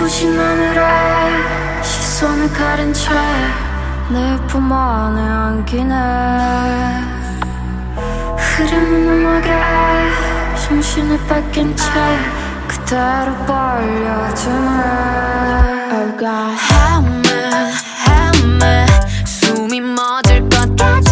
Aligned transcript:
눈부신 0.00 0.38
하늘에 0.38 1.82
시선을 1.82 2.50
가린 2.54 2.92
채 2.92 3.10
내 4.10 4.36
품 4.48 4.72
안에 4.72 5.20
안기네. 5.20 5.94
흐르는 8.36 9.08
음악에 9.08 9.50
정신을 10.66 11.18
뺏긴 11.28 11.76
채 11.76 11.84
그대로 12.66 13.34
벌려주네. 13.46 14.80
Oh 15.92 16.16
God 16.18 16.56
Helmet, 16.72 17.76
helmet 18.08 18.90
숨이 19.26 19.80
멎을 19.80 20.40
것 20.48 20.76
같지. 20.76 21.10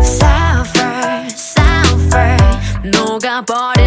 Suffer, 0.00 1.26
suffer 1.36 2.36
녹아버려 2.84 3.77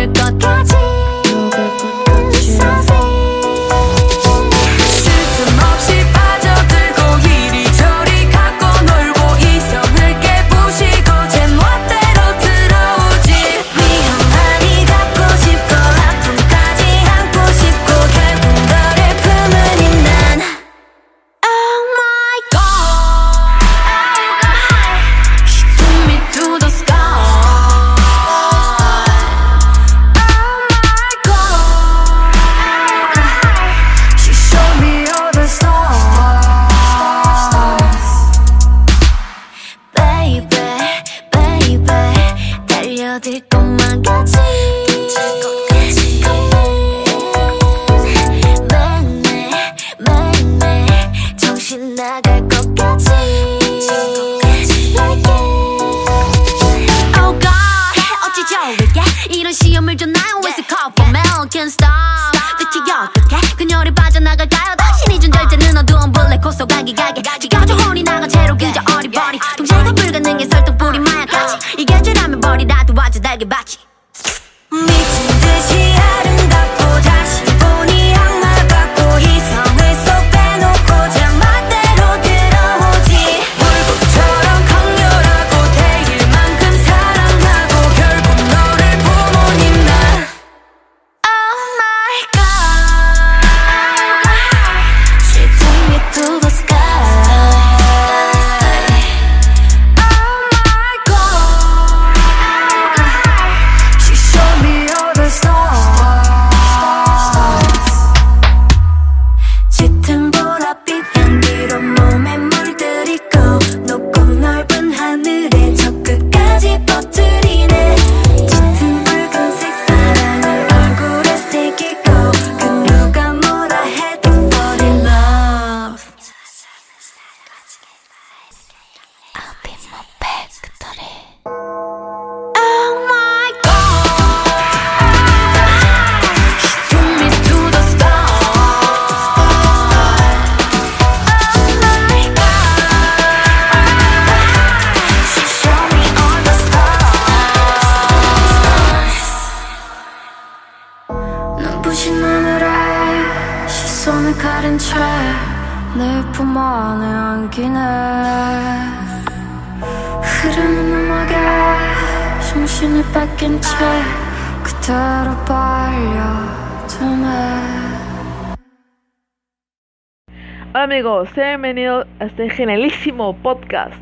Hola 170.73 170.83
amigos, 170.83 171.29
sean 171.35 171.61
bienvenidos 171.61 172.07
a 172.19 172.25
este 172.25 172.49
genialísimo 172.49 173.35
podcast 173.37 173.93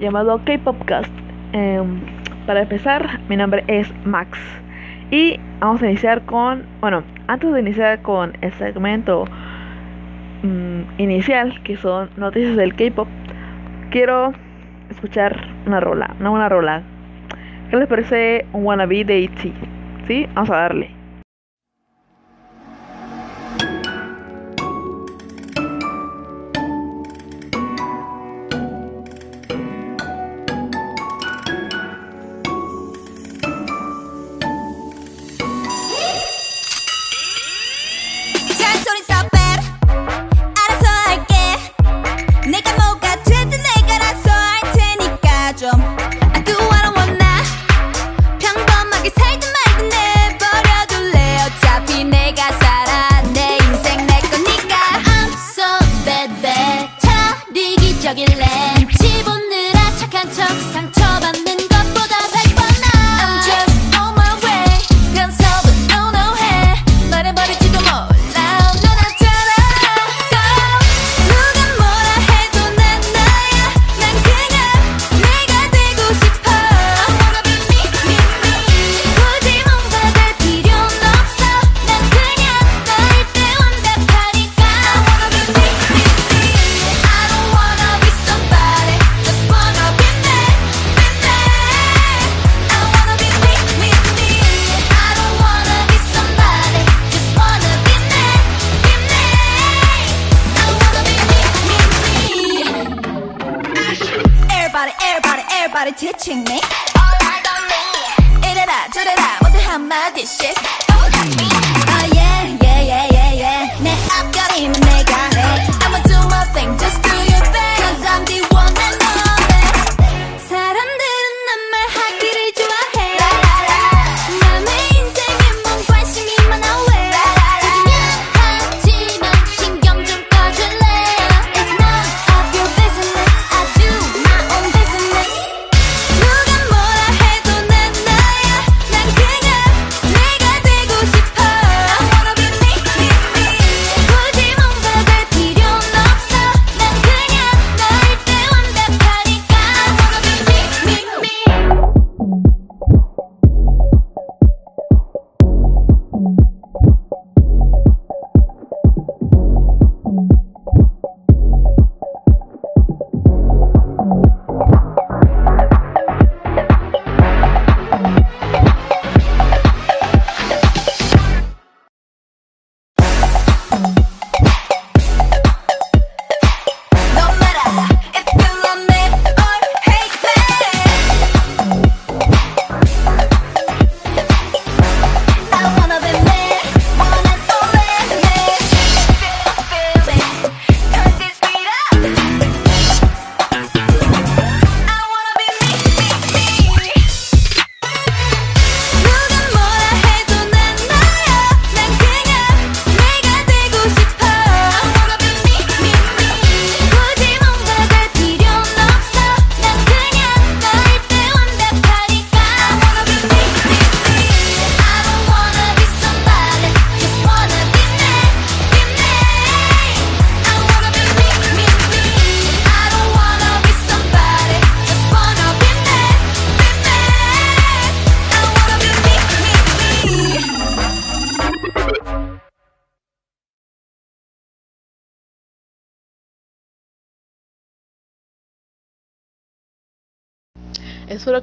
llamado 0.00 0.40
K-Popcast. 0.44 1.12
Em, 1.52 2.00
para 2.46 2.62
empezar, 2.62 3.20
mi 3.28 3.36
nombre 3.36 3.62
es 3.68 3.92
Max. 4.04 4.38
Y 5.10 5.38
vamos 5.60 5.82
a 5.82 5.86
iniciar 5.86 6.24
con, 6.24 6.64
bueno, 6.80 7.04
antes 7.26 7.52
de 7.52 7.60
iniciar 7.60 8.00
con 8.02 8.32
el 8.40 8.52
segmento 8.54 9.26
mm, 10.42 10.82
inicial 10.98 11.62
que 11.62 11.76
son 11.76 12.08
noticias 12.16 12.56
del 12.56 12.74
K-Pop, 12.74 13.08
quiero 13.90 14.32
escuchar 14.88 15.46
una 15.66 15.78
rola, 15.78 16.16
no 16.20 16.32
una 16.32 16.48
rola, 16.48 16.82
¿Qué 17.70 17.76
les 17.76 17.86
parece 17.86 18.46
un 18.54 18.64
wannabe 18.64 19.04
de 19.04 19.20
ITZY? 19.20 19.52
¿Sí? 20.06 20.26
Vamos 20.34 20.50
a 20.50 20.56
darle. 20.56 20.97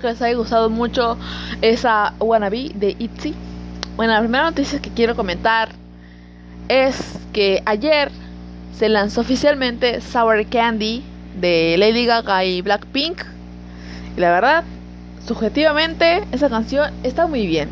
Que 0.05 0.11
les 0.11 0.21
haya 0.21 0.37
gustado 0.37 0.69
mucho 0.69 1.17
esa 1.61 2.13
wannabe 2.19 2.71
de 2.75 2.95
ITZY. 2.99 3.33
Bueno, 3.95 4.13
la 4.13 4.19
primera 4.19 4.43
noticia 4.43 4.79
que 4.79 4.91
quiero 4.91 5.15
comentar 5.15 5.69
es 6.67 7.19
que 7.33 7.63
ayer 7.65 8.11
se 8.77 8.87
lanzó 8.87 9.21
oficialmente 9.21 10.01
Sour 10.01 10.45
Candy 10.47 11.03
de 11.39 11.75
Lady 11.79 12.05
Gaga 12.05 12.45
y 12.45 12.61
Blackpink. 12.61 13.23
Y 14.15 14.19
la 14.19 14.31
verdad, 14.31 14.63
subjetivamente, 15.25 16.23
esa 16.31 16.49
canción 16.49 16.93
está 17.03 17.25
muy 17.25 17.47
bien. 17.47 17.69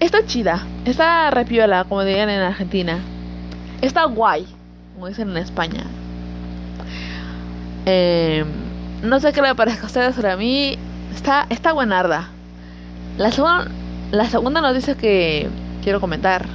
Está 0.00 0.26
chida, 0.26 0.66
está 0.84 1.30
repiola, 1.30 1.84
como 1.84 2.02
dirían 2.02 2.30
en 2.30 2.40
Argentina. 2.40 2.98
Está 3.80 4.06
guay, 4.06 4.46
como 4.94 5.06
dicen 5.06 5.30
en 5.30 5.36
España. 5.36 5.84
Eh, 7.86 8.44
no 9.02 9.20
sé 9.20 9.32
qué 9.32 9.42
le 9.42 9.54
parezca 9.54 9.82
a 9.82 9.86
ustedes, 9.86 10.14
pero 10.16 10.32
a 10.32 10.36
mí 10.36 10.78
está, 11.14 11.46
está 11.50 11.72
buenarda. 11.72 12.28
La, 13.18 13.30
segunda 13.30 13.68
la 14.10 14.26
segunda 14.26 14.60
noticia 14.60 14.94
que 14.96 15.48
quiero 15.82 16.00
comentar, 16.00 16.46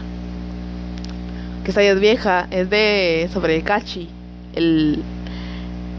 que 1.64 1.72
esta 1.72 1.84
ya 1.84 1.92
es 1.92 2.00
vieja, 2.00 2.48
es 2.52 2.70
de 2.70 3.30
sobre 3.34 3.62
Kachi, 3.62 4.10
el, 4.56 5.04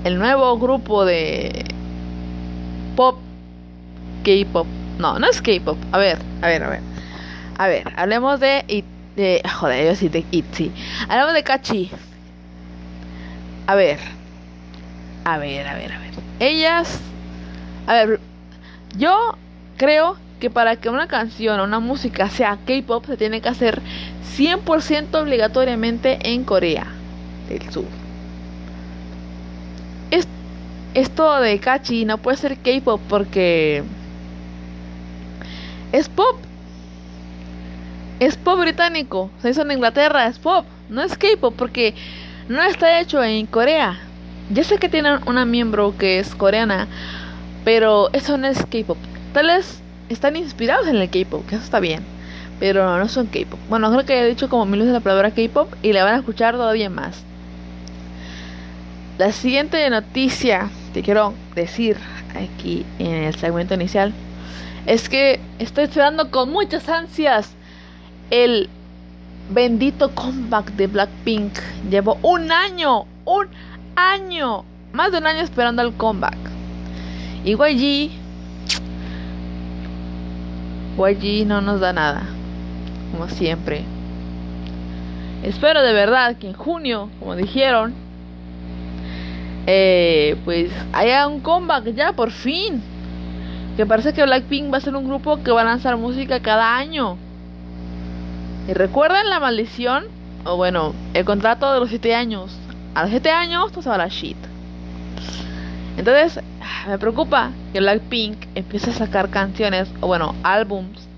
el 0.05 0.19
nuevo 0.19 0.59
grupo 0.59 1.05
de 1.05 1.65
pop, 2.97 3.19
K-pop. 4.25 4.67
No, 4.99 5.19
no 5.19 5.29
es 5.29 5.41
K-pop. 5.41 5.77
A 5.93 5.99
ver, 5.99 6.19
a 6.43 6.47
ver, 6.49 6.63
a 6.65 6.71
ver. 6.71 6.81
A 7.59 7.67
ver, 7.69 7.93
hablemos 7.97 8.41
de, 8.41 8.65
It- 8.69 8.85
de 9.17 9.43
joder, 9.59 9.87
yo 9.87 9.95
sí 9.97 10.09
de 10.09 10.25
ITZY. 10.31 10.71
Hablemos 11.09 11.35
de 11.35 11.43
Kachi. 11.43 11.91
A 13.67 13.75
ver. 13.75 13.99
A 15.25 15.39
ver, 15.39 15.67
a 15.67 15.75
ver, 15.75 15.93
a 15.93 15.99
ver. 15.99 16.11
Ellas. 16.41 17.01
A 17.87 17.93
ver, 17.95 18.21
yo 18.99 19.17
creo 19.77 20.17
que 20.41 20.51
para 20.51 20.77
que 20.77 20.89
una 20.91 21.09
canción 21.09 21.59
o 21.61 21.65
una 21.65 21.81
música 21.81 22.29
sea 22.31 22.59
K-pop 22.65 23.07
se 23.07 23.17
tiene 23.17 23.41
que 23.41 23.49
hacer 23.49 23.83
100% 24.37 25.21
obligatoriamente 25.21 26.19
en 26.33 26.45
Corea 26.45 26.87
del 27.49 27.69
Sur. 27.71 27.87
Es- 30.11 30.29
esto 30.95 31.41
de 31.41 31.59
Kachi 31.61 32.05
no 32.05 32.19
puede 32.19 32.37
ser 32.39 32.59
K-pop 32.59 33.01
porque 33.09 33.85
es 35.93 36.09
pop. 36.09 36.47
Es 38.21 38.37
pop 38.37 38.59
británico. 38.61 39.31
Se 39.41 39.51
hizo 39.51 39.63
en 39.63 39.73
Inglaterra, 39.73 40.27
es 40.27 40.39
pop. 40.39 40.67
No 40.89 41.03
es 41.03 41.17
K-pop 41.17 41.55
porque 41.57 41.95
no 42.49 42.63
está 42.63 43.01
hecho 43.01 43.23
en 43.23 43.47
Corea. 43.47 43.99
Ya 44.49 44.65
sé 44.65 44.79
que 44.79 44.89
tienen 44.89 45.21
una 45.27 45.45
miembro 45.45 45.97
que 45.97 46.19
es 46.19 46.35
coreana, 46.35 46.89
pero 47.69 48.09
eso 48.15 48.39
no 48.39 48.47
es 48.47 48.65
K-pop. 48.65 48.97
Tal 49.35 49.49
vez 49.49 49.83
están 50.09 50.37
inspirados 50.37 50.89
en 50.89 50.97
el 50.97 51.11
K-pop, 51.11 51.47
que 51.47 51.57
eso 51.57 51.65
está 51.65 51.81
bien, 51.81 52.03
pero 52.59 52.97
no 52.97 53.09
son 53.09 53.27
K-pop. 53.27 53.61
Bueno, 53.69 53.91
creo 53.93 54.07
que 54.07 54.23
he 54.23 54.27
dicho 54.27 54.49
como 54.49 54.65
mil 54.65 54.81
veces 54.81 54.95
la 54.95 55.01
palabra 55.01 55.33
K-pop 55.33 55.71
y 55.83 55.93
la 55.93 56.03
van 56.03 56.15
a 56.15 56.17
escuchar 56.17 56.55
todavía 56.55 56.89
más. 56.89 57.25
La 59.19 59.33
siguiente 59.33 59.91
noticia 59.91 60.71
que 60.95 61.03
quiero 61.03 61.35
decir 61.55 61.99
aquí 62.35 62.87
en 62.99 63.25
el 63.25 63.35
segmento 63.35 63.75
inicial 63.75 64.15
es 64.87 65.11
que 65.11 65.39
estoy 65.59 65.85
esperando 65.85 66.31
con 66.31 66.51
muchas 66.51 66.89
ansias 66.89 67.51
el 68.31 68.71
bendito 69.51 70.15
comeback 70.15 70.73
de 70.73 70.87
Blackpink. 70.87 71.53
Llevo 71.91 72.17
un 72.23 72.51
año, 72.51 73.05
un 73.27 73.47
año, 73.95 74.65
más 74.95 75.13
de 75.13 75.19
un 75.19 75.27
año 75.27 75.41
esperando 75.41 75.83
el 75.83 75.93
comeback. 75.93 76.58
Y 77.45 77.53
YG, 77.53 78.11
YG 80.99 81.47
no 81.47 81.61
nos 81.61 81.81
da 81.81 81.93
nada, 81.93 82.23
como 83.13 83.29
siempre. 83.29 83.85
Espero 85.43 85.83
de 85.83 85.93
verdad 85.93 86.37
que 86.37 86.49
en 86.49 86.55
junio, 86.55 87.11
como 87.21 87.37
dijeron, 87.37 87.95
eh, 89.67 90.37
pues 90.45 90.73
haya 90.93 91.27
un 91.29 91.41
comeback 91.41 91.95
ya 91.95 92.13
por 92.13 92.31
fin. 92.31 92.83
Que 93.77 93.87
parece 93.87 94.13
que 94.13 94.25
Blackpink 94.25 94.73
va 94.73 94.79
a 94.79 94.81
ser 94.81 94.97
un 94.97 95.07
grupo 95.07 95.43
que 95.43 95.53
va 95.53 95.61
a 95.61 95.65
lanzar 95.65 95.97
música 95.97 96.41
cada 96.41 96.77
año. 96.77 97.17
¿Y 98.67 98.73
recuerdan 98.73 99.31
la 99.31 99.39
maldición? 99.39 100.07
O 100.45 100.57
bueno, 100.57 100.95
el 101.15 101.25
contrato 101.25 101.73
de 101.73 101.81
los 101.81 101.91
7 101.91 102.15
años. 102.15 102.59
A 102.95 103.03
los 103.03 103.11
7 103.11 103.31
años, 103.31 103.67
esto 103.69 103.83
se 103.83 103.89
va 103.89 103.95
a 103.95 103.99
la 103.99 104.09
shit. 104.09 104.37
Entonces, 105.99 106.41
me 106.87 106.97
preocupa 106.97 107.51
que 107.73 107.81
Blackpink 107.81 108.47
empiece 108.55 108.91
a 108.91 108.95
sacar 108.95 109.31
canciones, 109.31 109.91
o 110.01 110.07
bueno, 110.07 110.37
álbums, 110.45 111.09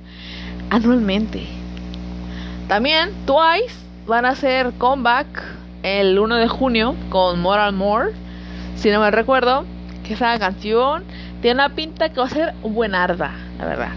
anualmente. 0.70 1.46
También 2.66 3.10
Twice 3.26 3.74
van 4.06 4.24
a 4.24 4.30
hacer 4.30 4.72
comeback 4.78 5.26
el 5.82 6.18
1 6.18 6.36
de 6.36 6.48
junio 6.48 6.96
con 7.10 7.40
Moral 7.40 7.74
More. 7.74 8.12
Si 8.74 8.90
no 8.90 9.00
me 9.00 9.10
recuerdo, 9.10 9.66
que 10.02 10.14
esa 10.14 10.38
canción 10.38 11.04
tiene 11.42 11.56
una 11.62 11.74
pinta 11.74 12.08
que 12.08 12.18
va 12.18 12.26
a 12.26 12.30
ser 12.30 12.54
buenarda, 12.62 13.32
la 13.58 13.66
verdad. 13.66 13.92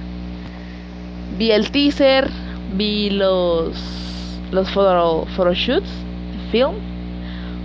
Vi 1.38 1.52
el 1.52 1.72
teaser, 1.72 2.30
vi 2.76 3.10
los 3.10 4.02
los 4.52 4.70
photo, 4.70 5.26
photoshoots, 5.36 5.90
film, 6.52 6.76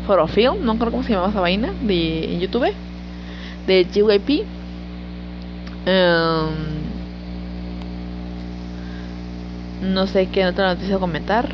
photofilm, 0.06 0.64
no 0.64 0.78
creo 0.78 0.90
cómo 0.90 1.02
se 1.02 1.12
llama 1.12 1.28
esa 1.28 1.40
vaina, 1.40 1.72
de 1.82 2.32
en 2.32 2.40
YouTube, 2.40 2.72
de 3.68 3.84
JYP. 3.84 4.44
Em, 5.86 6.48
no 9.92 10.06
sé 10.06 10.26
qué 10.26 10.46
otra 10.46 10.74
noticia 10.74 10.98
comentar. 10.98 11.48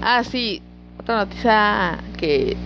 Ah, 0.00 0.22
sí, 0.22 0.62
otra 1.00 1.16
noticia 1.24 1.98
que 2.16 2.56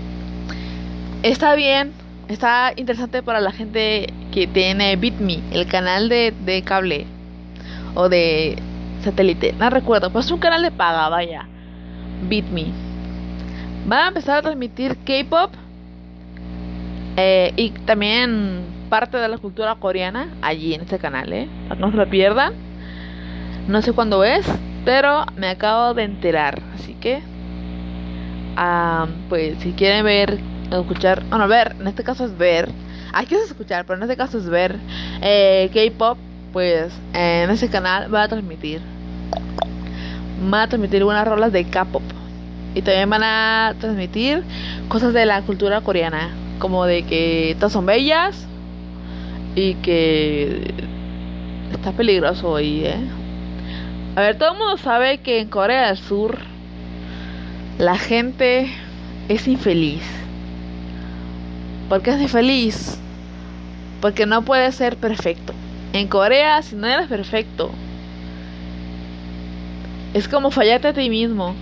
está 1.22 1.54
bien, 1.54 1.92
está 2.28 2.72
interesante 2.76 3.22
para 3.22 3.40
la 3.40 3.52
gente 3.52 4.12
que 4.32 4.46
tiene 4.46 4.96
BitMe, 4.96 5.42
el 5.50 5.66
canal 5.66 6.08
de, 6.08 6.34
de 6.44 6.62
cable 6.62 7.06
o 7.94 8.08
de 8.08 8.58
satélite, 9.02 9.54
no 9.54 9.70
recuerdo, 9.70 10.10
pues 10.12 10.26
es 10.26 10.32
un 10.32 10.40
canal 10.40 10.62
de 10.62 10.70
paga, 10.70 11.08
vaya, 11.08 11.48
BitMe. 12.28 12.81
Van 13.86 14.04
a 14.04 14.08
empezar 14.08 14.38
a 14.38 14.42
transmitir 14.42 14.96
K-pop 14.98 15.52
eh, 17.16 17.52
y 17.56 17.70
también 17.70 18.64
parte 18.88 19.16
de 19.16 19.28
la 19.28 19.38
cultura 19.38 19.74
coreana 19.74 20.28
allí 20.40 20.74
en 20.74 20.82
este 20.82 20.98
canal, 20.98 21.32
¿eh? 21.32 21.48
No 21.78 21.90
se 21.90 21.96
lo 21.96 22.08
pierdan. 22.08 22.52
No 23.66 23.82
sé 23.82 23.92
cuándo 23.92 24.24
es, 24.24 24.46
pero 24.84 25.24
me 25.36 25.48
acabo 25.48 25.94
de 25.94 26.04
enterar, 26.04 26.60
así 26.74 26.94
que 26.94 27.22
ah, 28.56 29.06
pues 29.28 29.58
si 29.60 29.72
quieren 29.72 30.04
ver, 30.04 30.38
escuchar, 30.70 31.24
bueno, 31.28 31.46
ver, 31.48 31.76
en 31.78 31.86
este 31.86 32.02
caso 32.02 32.24
es 32.24 32.36
ver, 32.36 32.68
aquí 33.12 33.34
es 33.34 33.42
escuchar, 33.42 33.84
pero 33.84 33.98
en 33.98 34.02
este 34.02 34.16
caso 34.16 34.38
es 34.38 34.48
ver 34.48 34.76
eh, 35.20 35.70
K-pop, 35.72 36.18
pues 36.52 36.92
en 37.14 37.50
ese 37.50 37.68
canal 37.68 38.12
va 38.12 38.24
a 38.24 38.28
transmitir, 38.28 38.80
va 40.52 40.62
a 40.62 40.66
transmitir 40.66 41.04
unas 41.04 41.26
rolas 41.26 41.52
de 41.52 41.64
K-pop 41.64 42.02
y 42.74 42.82
también 42.82 43.10
van 43.10 43.22
a 43.22 43.74
transmitir 43.78 44.44
cosas 44.88 45.12
de 45.12 45.26
la 45.26 45.42
cultura 45.42 45.80
coreana, 45.80 46.30
como 46.58 46.84
de 46.86 47.04
que 47.04 47.56
todas 47.58 47.72
son 47.72 47.86
bellas 47.86 48.46
y 49.54 49.74
que 49.74 50.72
está 51.72 51.92
peligroso 51.92 52.56
ahí, 52.56 52.84
¿eh? 52.84 53.00
A 54.16 54.20
ver, 54.20 54.36
todo 54.38 54.52
el 54.52 54.58
mundo 54.58 54.76
sabe 54.76 55.18
que 55.18 55.40
en 55.40 55.48
Corea 55.48 55.88
del 55.88 55.96
Sur 55.96 56.38
la 57.78 57.96
gente 57.96 58.70
es 59.28 59.48
infeliz. 59.48 60.02
¿Por 61.88 62.02
qué 62.02 62.10
es 62.10 62.20
infeliz? 62.20 62.98
Porque 64.00 64.26
no 64.26 64.42
puede 64.42 64.70
ser 64.72 64.96
perfecto. 64.96 65.52
En 65.92 66.08
Corea, 66.08 66.62
si 66.62 66.76
no 66.76 66.86
eres 66.86 67.08
perfecto, 67.08 67.70
es 70.14 70.28
como 70.28 70.50
fallarte 70.50 70.88
a 70.88 70.92
ti 70.92 71.10
mismo. 71.10 71.54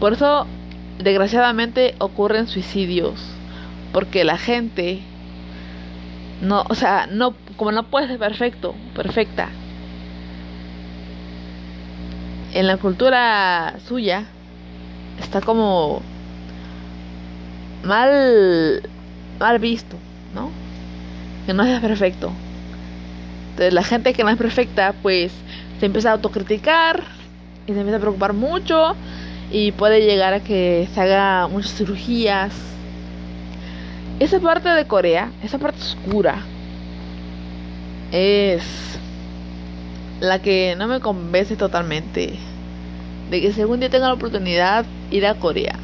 Por 0.00 0.12
eso, 0.12 0.46
desgraciadamente, 0.98 1.94
ocurren 1.98 2.46
suicidios. 2.46 3.20
Porque 3.92 4.24
la 4.24 4.36
gente 4.36 5.00
no, 6.42 6.64
o 6.68 6.74
sea, 6.74 7.06
no, 7.10 7.34
como 7.56 7.72
no 7.72 7.84
puede 7.84 8.08
ser 8.08 8.18
perfecto, 8.18 8.74
perfecta. 8.94 9.48
En 12.52 12.66
la 12.66 12.76
cultura 12.76 13.76
suya 13.86 14.26
está 15.18 15.40
como 15.40 16.02
mal 17.84 18.82
mal 19.38 19.58
visto, 19.58 19.96
¿no? 20.34 20.50
Que 21.46 21.54
no 21.54 21.64
es 21.64 21.80
perfecto. 21.80 22.32
Entonces 23.50 23.72
la 23.72 23.82
gente 23.82 24.12
que 24.12 24.24
no 24.24 24.30
es 24.30 24.36
perfecta, 24.36 24.94
pues 25.02 25.32
se 25.80 25.86
empieza 25.86 26.10
a 26.10 26.12
autocriticar 26.12 27.04
y 27.66 27.72
se 27.72 27.78
empieza 27.78 27.96
a 27.96 28.00
preocupar 28.00 28.32
mucho 28.32 28.94
y 29.56 29.72
puede 29.72 30.02
llegar 30.02 30.34
a 30.34 30.40
que 30.40 30.86
se 30.92 31.00
haga 31.00 31.48
muchas 31.48 31.72
cirugías. 31.72 32.52
Esa 34.20 34.38
parte 34.38 34.68
de 34.68 34.86
Corea, 34.86 35.32
esa 35.42 35.58
parte 35.58 35.80
oscura, 35.80 36.42
es 38.12 38.98
la 40.20 40.40
que 40.40 40.74
no 40.76 40.86
me 40.88 41.00
convence 41.00 41.56
totalmente 41.56 42.34
de 43.30 43.40
que 43.40 43.50
si 43.50 43.62
algún 43.62 43.80
día 43.80 43.88
tenga 43.88 44.08
la 44.08 44.12
oportunidad 44.12 44.84
ir 45.10 45.24
a 45.24 45.34
Corea. 45.36 45.78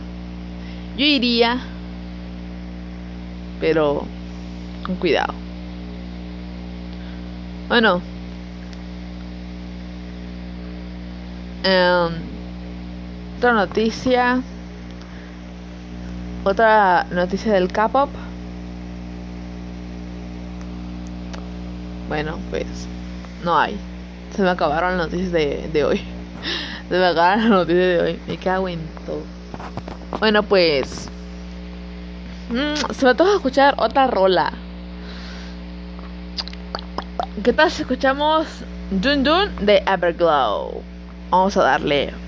Yo 0.98 1.06
iría, 1.06 1.58
pero 3.58 4.06
con 4.84 4.96
cuidado. 4.96 5.32
Bueno, 7.70 8.02
em, 11.64 12.31
otra 13.42 13.54
noticia, 13.54 14.40
otra 16.44 17.04
noticia 17.10 17.52
del 17.54 17.72
K-pop. 17.72 18.08
Bueno, 22.06 22.38
pues 22.50 22.66
no 23.42 23.58
hay. 23.58 23.76
Se 24.36 24.42
me 24.42 24.50
acabaron 24.50 24.96
las 24.96 25.08
noticias 25.08 25.32
de, 25.32 25.68
de 25.72 25.84
hoy. 25.84 26.00
Se 26.88 26.96
me 26.96 27.04
acabaron 27.04 27.40
las 27.40 27.50
noticias 27.50 27.84
de 27.84 28.00
hoy. 28.00 28.20
Me 28.28 28.36
cago 28.36 28.68
en 28.68 28.78
todo. 29.04 29.22
Bueno, 30.20 30.44
pues. 30.44 31.08
mm, 32.48 32.92
se 32.94 33.04
me 33.04 33.14
toca 33.16 33.34
escuchar 33.34 33.74
otra 33.76 34.06
rola. 34.06 34.52
¿Qué 37.42 37.52
tal 37.52 37.72
si 37.72 37.82
escuchamos 37.82 38.46
Dun 38.92 39.24
Dun 39.24 39.66
de 39.66 39.82
Everglow? 39.84 40.80
Vamos 41.28 41.56
a 41.56 41.64
darle. 41.64 42.21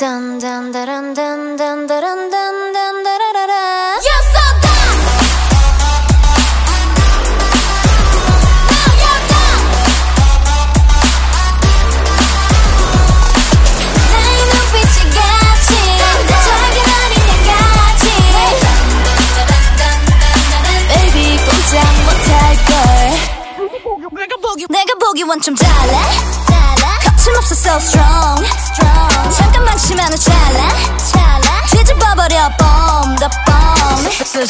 Dun 0.00 0.40
dun 0.40 0.49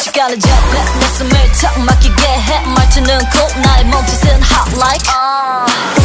순식간에 0.00 0.38
jetpack 0.38 0.98
내 0.98 1.08
숨을 1.08 1.52
턱 1.60 1.78
막히게 1.80 2.26
해 2.26 2.60
말투는 2.66 3.18
cool 3.32 3.60
나의 3.62 3.84
몸짓은 3.84 4.28
hot 4.42 4.74
like 4.76 5.10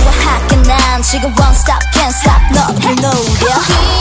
우아하게 0.04 0.56
난 0.68 1.02
지금 1.02 1.34
one 1.40 1.56
stop 1.56 1.80
can't 1.94 2.10
stop 2.10 2.42
너를 2.54 2.96
노려 2.98 3.95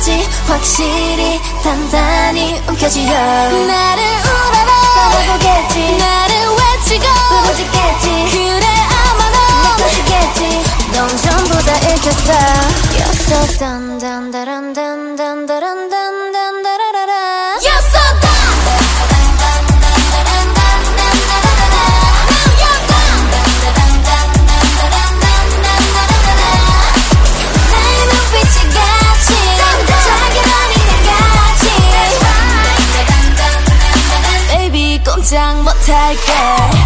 끝까지 0.00 0.26
확실히 0.46 1.40
단단히 1.62 2.60
움켜쥐어 2.66 3.12
나를 3.12 4.02
우러러 4.02 4.70
떠나보겠지. 4.94 5.98
나를 5.98 6.34
외치고. 6.48 7.04
부르짖겠지. 7.28 8.06
그래 8.32 8.66
아마 9.10 9.30
넌 9.30 9.76
느껴지겠지. 9.76 10.62
넌 10.92 11.08
전부 11.18 11.64
다 11.64 11.76
읽혔어. 11.76 12.32
You're 12.96 13.14
so 13.14 13.46
take 35.90 36.18
it 36.20 36.79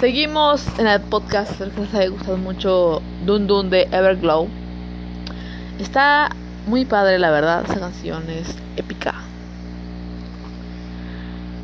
Seguimos 0.00 0.64
en 0.78 0.86
el 0.86 1.00
podcast, 1.00 1.50
espero 1.50 1.72
que 1.74 1.80
les 1.80 1.94
haya 1.94 2.08
gustado 2.10 2.36
mucho 2.36 3.02
Dun 3.26 3.48
Dun 3.48 3.68
de 3.68 3.88
Everglow. 3.90 4.46
Está 5.80 6.30
muy 6.68 6.84
padre, 6.84 7.18
la 7.18 7.32
verdad, 7.32 7.64
esa 7.64 7.80
canción 7.80 8.22
es 8.30 8.56
épica. 8.76 9.12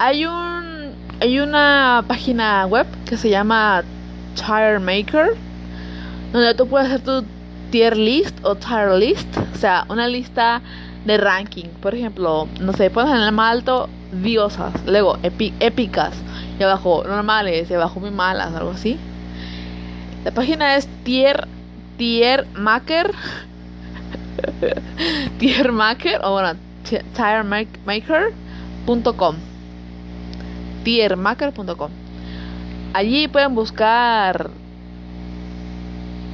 Hay 0.00 0.26
un 0.26 0.94
hay 1.20 1.38
una 1.38 2.04
página 2.08 2.66
web 2.66 2.88
que 3.06 3.16
se 3.16 3.30
llama 3.30 3.84
Tire 4.34 4.80
Maker 4.80 5.36
donde 6.32 6.54
tú 6.54 6.66
puedes 6.66 6.88
hacer 6.88 7.02
tu 7.02 7.24
tier 7.70 7.96
list 7.96 8.36
o 8.42 8.56
tier 8.56 8.90
list, 8.98 9.28
o 9.54 9.56
sea, 9.56 9.86
una 9.88 10.08
lista 10.08 10.60
de 11.06 11.18
ranking. 11.18 11.68
Por 11.80 11.94
ejemplo, 11.94 12.48
no 12.60 12.72
sé, 12.72 12.90
pones 12.90 13.14
en 13.14 13.20
el 13.20 13.30
más 13.30 13.52
alto 13.52 13.88
diosas, 14.10 14.72
luego 14.86 15.18
épicas, 15.22 16.14
y 16.58 16.62
abajo 16.62 17.04
normales, 17.06 17.70
y 17.70 17.74
abajo 17.74 18.00
muy 18.00 18.10
malas, 18.10 18.54
algo 18.54 18.70
así. 18.70 18.98
La 20.24 20.30
página 20.32 20.76
es 20.76 20.88
tier 21.04 21.46
tiermaker 21.98 23.12
tiermaker 25.38 26.20
o 26.24 26.32
bueno, 26.32 26.54
ti- 26.88 26.98
tiermaker.com 27.14 29.36
tiermaker.com 30.84 31.90
Allí 32.92 33.28
pueden 33.28 33.54
buscar 33.54 34.50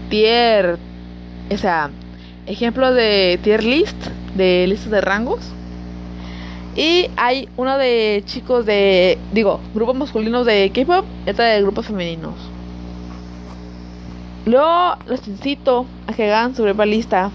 tier, 0.08 0.78
o 1.52 1.56
sea, 1.56 1.90
ejemplo 2.46 2.92
de 2.92 3.38
tier 3.42 3.62
list, 3.64 3.96
de 4.34 4.66
listas 4.68 4.90
de 4.90 5.00
rangos. 5.00 5.40
Y 6.80 7.10
hay 7.18 7.46
uno 7.58 7.76
de 7.76 8.22
chicos 8.24 8.64
de, 8.64 9.18
digo, 9.32 9.60
grupos 9.74 9.96
masculinos 9.96 10.46
de 10.46 10.72
K-pop 10.74 11.04
y 11.26 11.30
otra 11.30 11.44
de 11.44 11.60
grupos 11.60 11.84
femeninos. 11.84 12.32
Luego 14.46 14.96
los 15.06 15.28
incito 15.28 15.84
a 16.06 16.14
que 16.14 16.32
hagan 16.32 16.56
su 16.56 16.62
propia 16.62 16.86
lista 16.86 17.30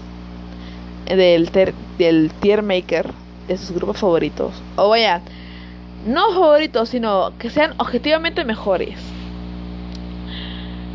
del, 1.06 1.48
del 1.96 2.32
tier 2.40 2.64
maker 2.64 3.12
de 3.46 3.56
sus 3.56 3.70
grupos 3.70 3.98
favoritos. 3.98 4.52
O 4.74 4.88
vaya, 4.88 5.20
no 6.08 6.32
favoritos, 6.34 6.88
sino 6.88 7.32
que 7.38 7.48
sean 7.48 7.72
objetivamente 7.78 8.44
mejores. 8.44 8.98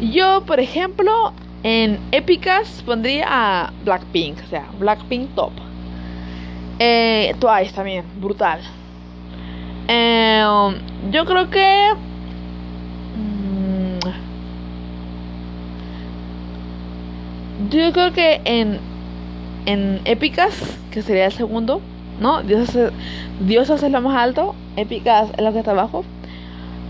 Yo, 0.02 0.44
por 0.46 0.60
ejemplo, 0.60 1.32
en 1.64 2.02
épicas 2.12 2.84
pondría 2.86 3.28
a 3.30 3.74
Blackpink, 3.86 4.44
o 4.44 4.48
sea, 4.50 4.68
Blackpink 4.78 5.36
top. 5.36 5.54
Eh, 6.84 7.36
Twice 7.38 7.74
también, 7.76 8.04
brutal. 8.20 8.60
Eh, 9.88 10.44
yo 11.12 11.26
creo 11.26 11.48
que. 11.52 11.92
mm, 13.16 14.00
yo 17.70 17.94
creo 17.94 18.12
que 18.14 18.42
en. 18.46 18.80
En 19.68 20.02
épicas, 20.06 20.80
que 20.90 21.04
sería 21.04 21.28
el 21.28 21.32
segundo, 21.34 21.82
¿no? 22.20 22.42
Diosas, 22.42 22.92
Diosas 23.42 23.84
es 23.84 23.92
lo 23.92 24.02
más 24.02 24.18
alto, 24.18 24.56
épicas 24.76 25.30
es 25.38 25.44
lo 25.44 25.54
que 25.54 25.60
está 25.60 25.70
abajo. 25.70 26.04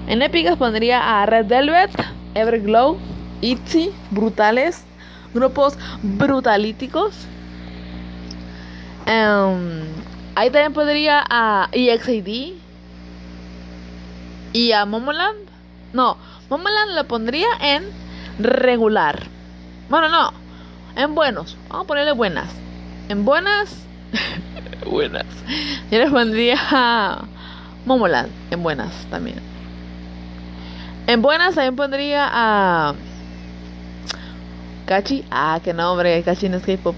En 0.08 0.22
épicas 0.22 0.56
pondría 0.56 1.22
a 1.22 1.26
Red 1.26 1.48
Velvet, 1.48 1.92
Everglow, 2.34 2.98
ITZY, 3.42 3.90
brutales, 4.10 4.86
grupos 5.34 5.78
brutalíticos. 6.02 7.28
Em, 9.12 9.84
ahí 10.36 10.50
también 10.52 10.72
podría 10.72 11.22
a 11.30 11.68
EXID 11.74 12.54
y 14.54 14.72
a 14.72 14.86
Momoland. 14.86 15.50
No, 15.92 16.16
Momoland 16.50 16.92
lo 16.96 17.04
pondría 17.10 17.50
en 17.60 17.84
regular. 18.40 19.24
Bueno, 19.90 20.08
no, 20.08 20.32
en 20.96 21.14
buenos. 21.14 21.58
Vamos 21.68 21.84
a 21.84 21.88
ponerle 21.88 22.14
buenas. 22.14 22.54
En 23.10 23.26
buenas, 23.26 23.86
buenas. 24.90 25.26
Yo 25.92 26.00
les 26.00 26.10
pondría 26.10 26.58
a 26.72 27.26
Momoland 27.86 28.32
en 28.50 28.64
buenas 28.64 28.94
también. 29.10 29.42
En 31.08 31.22
buenas 31.22 31.56
también 31.56 31.76
pondría 31.76 32.30
a 32.32 32.96
Kachi. 34.86 35.26
Ah, 35.30 35.60
qué 35.62 35.74
nombre, 35.74 36.24
Kachi 36.24 36.48
no 36.48 36.58
es 36.58 36.64
K-pop. 36.64 36.96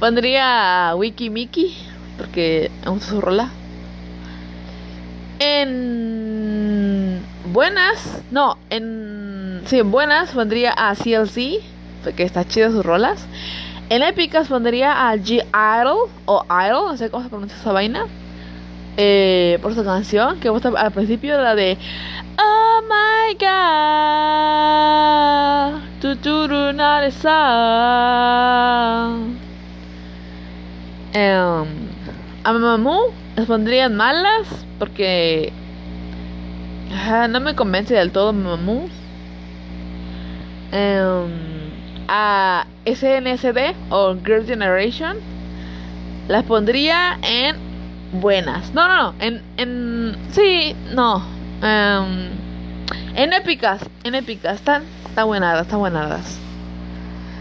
Pondría 0.00 0.94
Wiki 0.96 1.28
Miki 1.28 1.76
porque 2.16 2.70
gusta 2.86 3.00
su 3.02 3.20
rola. 3.20 3.50
En 5.38 7.20
buenas, 7.52 8.22
no, 8.30 8.56
en 8.70 9.60
sí, 9.66 9.78
en 9.78 9.90
buenas 9.90 10.32
pondría 10.32 10.72
a 10.72 10.94
CLC 10.94 11.60
porque 12.02 12.22
está 12.22 12.46
chida 12.46 12.70
sus 12.70 12.84
rolas. 12.84 13.26
En 13.90 14.02
épicas 14.02 14.48
pondría 14.48 15.10
a 15.10 15.16
G 15.16 15.44
Idol 15.44 16.08
o 16.24 16.44
Idol, 16.48 16.92
no 16.92 16.96
sé 16.96 17.10
cómo 17.10 17.22
se 17.24 17.28
pronuncia 17.28 17.58
esa 17.58 17.72
vaina. 17.72 18.06
Eh, 18.96 19.58
por 19.62 19.74
su 19.74 19.84
canción 19.84 20.40
que 20.40 20.48
gusta 20.48 20.70
al 20.76 20.92
principio 20.92 21.40
la 21.40 21.54
de 21.54 21.76
Oh 22.38 22.80
my 22.88 23.34
god, 23.34 23.50
naresa. 26.74 27.40
Em, 31.12 31.66
a 32.44 32.52
Mamamoo 32.52 33.12
les 33.36 33.46
pondrían 33.46 33.96
malas 33.96 34.46
porque 34.78 35.52
no 37.28 37.40
me 37.40 37.54
convence 37.54 37.94
del 37.94 38.12
todo 38.12 38.32
Mamamoo. 38.32 38.88
Em, 40.72 41.30
a 42.08 42.66
SNSD 42.84 43.74
o 43.90 44.14
Girl 44.24 44.46
Generation 44.46 45.16
las 46.28 46.44
pondría 46.44 47.18
en 47.22 47.56
buenas. 48.12 48.72
No, 48.74 48.88
no, 48.88 48.96
no, 48.96 49.14
en, 49.20 49.42
en 49.56 50.16
sí, 50.30 50.74
no. 50.94 51.24
Em, 51.62 52.30
en 53.16 53.32
épicas, 53.32 53.84
en 54.04 54.14
épicas, 54.14 54.56
están, 54.56 54.84
están 55.06 55.26
buenadas, 55.26 55.62
están 55.62 55.80
buenadas. 55.80 56.38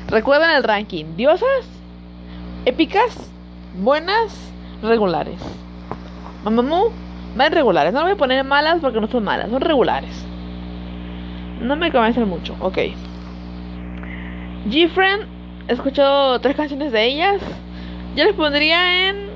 Recuerden 0.07 0.49
el 0.51 0.63
ranking. 0.63 1.15
Diosas, 1.15 1.65
épicas, 2.65 3.29
buenas, 3.75 4.51
regulares. 4.81 5.39
Mamamoo, 6.43 6.91
van 7.35 7.51
regulares. 7.51 7.93
No 7.93 8.01
voy 8.01 8.11
a 8.11 8.15
poner 8.15 8.43
malas 8.43 8.79
porque 8.81 9.01
no 9.01 9.07
son 9.07 9.23
malas, 9.23 9.49
son 9.49 9.61
regulares. 9.61 10.25
No 11.61 11.75
me 11.75 11.91
convencen 11.91 12.27
mucho, 12.27 12.55
ok. 12.59 12.77
G-Friend, 14.69 15.23
he 15.67 15.73
escuchado 15.73 16.39
tres 16.39 16.55
canciones 16.55 16.91
de 16.91 17.05
ellas. 17.05 17.41
Yo 18.15 18.23
les 18.23 18.33
pondría 18.33 19.09
en 19.09 19.29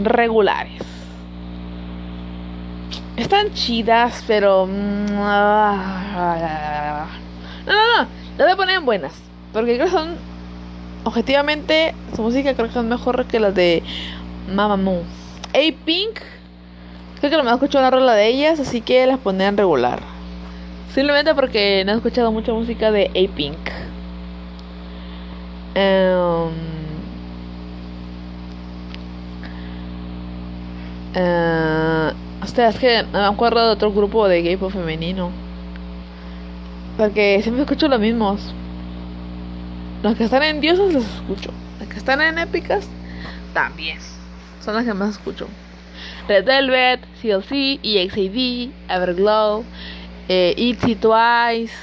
regulares. 0.00 0.82
Están 3.16 3.52
chidas, 3.52 4.24
pero... 4.26 4.66
mm, 4.66 5.06
ah, 5.12 7.06
No, 7.66 7.72
no, 7.72 8.02
no. 8.02 8.08
Las 8.38 8.46
voy 8.46 8.52
a 8.52 8.56
poner 8.56 8.76
en 8.76 8.86
buenas. 8.86 9.22
Porque 9.52 9.74
creo 9.74 9.86
que 9.86 9.92
son 9.92 10.16
objetivamente 11.04 11.94
su 12.14 12.22
música 12.22 12.54
creo 12.54 12.70
que 12.70 12.78
es 12.78 12.84
mejor 12.84 13.26
que 13.26 13.40
las 13.40 13.54
de 13.54 13.82
Mamamoo. 14.52 15.02
A-Pink, 15.50 16.20
creo 17.20 17.30
que 17.30 17.42
me 17.42 17.50
he 17.50 17.54
escuchado 17.54 17.84
una 17.84 17.90
rola 17.90 18.14
de 18.14 18.28
ellas, 18.28 18.60
así 18.60 18.80
que 18.80 19.06
las 19.06 19.18
pondré 19.18 19.46
en 19.46 19.56
regular. 19.56 20.00
Simplemente 20.94 21.34
porque 21.34 21.82
no 21.84 21.92
he 21.92 21.96
escuchado 21.96 22.32
mucha 22.32 22.52
música 22.52 22.90
de 22.90 23.06
A-Pink. 23.06 23.58
Em, 25.74 26.50
eh, 31.14 32.12
hostia, 32.42 32.68
es 32.68 32.78
que 32.78 33.02
no 33.04 33.20
me 33.20 33.26
acuerdo 33.26 33.66
de 33.66 33.72
otro 33.72 33.92
grupo 33.92 34.26
de 34.28 34.42
gay 34.42 34.56
pop 34.56 34.72
femenino. 34.72 35.30
Porque 36.96 37.40
siempre 37.42 37.62
escucho 37.62 37.88
los 37.88 38.00
mismos. 38.00 38.54
Los 40.02 40.16
que 40.16 40.24
están 40.24 40.42
en 40.42 40.60
diosas 40.60 40.92
los 40.92 41.04
escucho. 41.04 41.50
Los 41.78 41.88
que 41.88 41.98
están 41.98 42.20
en 42.22 42.38
épicas 42.38 42.88
también. 43.52 43.98
Son 44.64 44.74
las 44.74 44.84
que 44.84 44.94
más 44.94 45.10
escucho. 45.10 45.46
Red 46.26 46.44
Velvet, 46.44 47.00
CLC, 47.20 47.80
EXAD, 47.82 48.70
Everglow, 48.88 49.64
eh, 50.28 50.54
ITZY 50.56 50.94
Twice, 50.94 51.74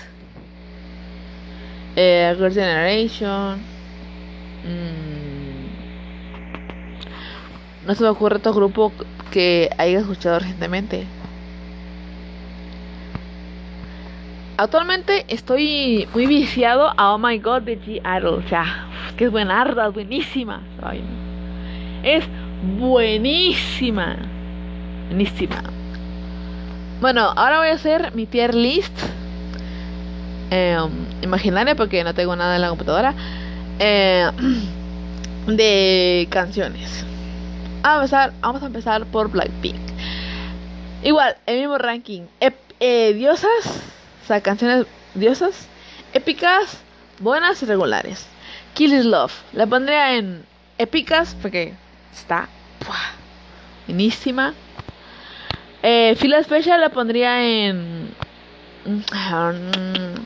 eh, 1.95 2.33
Girls' 2.37 2.55
Generation. 2.55 3.59
mm, 4.63 5.47
no 7.87 7.95
se 7.95 8.03
me 8.03 8.09
ocurre 8.09 8.37
otro 8.37 8.53
grupo 8.53 8.91
que 9.31 9.69
haya 9.77 9.99
escuchado 9.99 10.39
recientemente. 10.39 11.05
Actualmente 14.57 15.25
estoy 15.27 16.07
muy 16.13 16.25
viciado 16.25 16.91
a 16.97 17.13
Oh 17.13 17.19
My 17.19 17.37
God 17.37 17.61
de 17.61 17.79
G 17.79 18.01
Idol. 18.19 18.43
O 18.43 18.49
sea, 18.49 18.87
que 19.15 19.25
es 19.25 19.31
buenarda, 19.31 19.87
es 19.87 19.93
buenísima. 19.93 20.61
Es 22.03 22.25
buenísima. 22.77 24.17
Buenísima. 25.09 25.63
Bueno, 27.01 27.21
ahora 27.35 27.59
voy 27.59 27.67
a 27.67 27.73
hacer 27.73 28.13
mi 28.15 28.25
tier 28.25 28.55
list. 28.55 28.97
eh, 30.49 30.77
porque 31.75 32.03
no 32.03 32.13
tengo 32.13 32.35
nada 32.35 32.55
en 32.55 32.61
la 32.61 32.69
computadora. 32.69 33.13
eh, 33.79 34.31
de 35.47 36.27
canciones. 36.31 37.05
Vamos 37.83 38.11
a 38.11 38.25
empezar, 38.25 38.33
vamos 38.41 38.63
a 38.63 38.65
empezar 38.65 39.05
por 39.05 39.29
Blackpink. 39.29 39.75
Igual, 41.03 41.37
el 41.45 41.59
mismo 41.59 41.77
ranking. 41.77 42.23
Eh, 42.79 43.13
diosas, 43.13 43.81
o 44.27 44.29
sea, 44.29 44.41
canciones 44.41 44.85
diosas, 45.13 45.69
épicas, 46.11 46.83
buenas 47.19 47.63
y 47.63 47.65
regulares. 47.65 48.27
Kill 48.73 48.91
is 48.91 49.05
Love. 49.05 49.31
La 49.53 49.65
pondría 49.67 50.17
en 50.17 50.45
épicas 50.77 51.33
porque 51.41 51.73
está 52.13 52.49
buenísima. 53.87 54.53
Eh, 55.81 56.13
Fila 56.17 56.43
Special 56.43 56.81
la 56.81 56.89
pondría 56.89 57.41
en. 57.41 58.13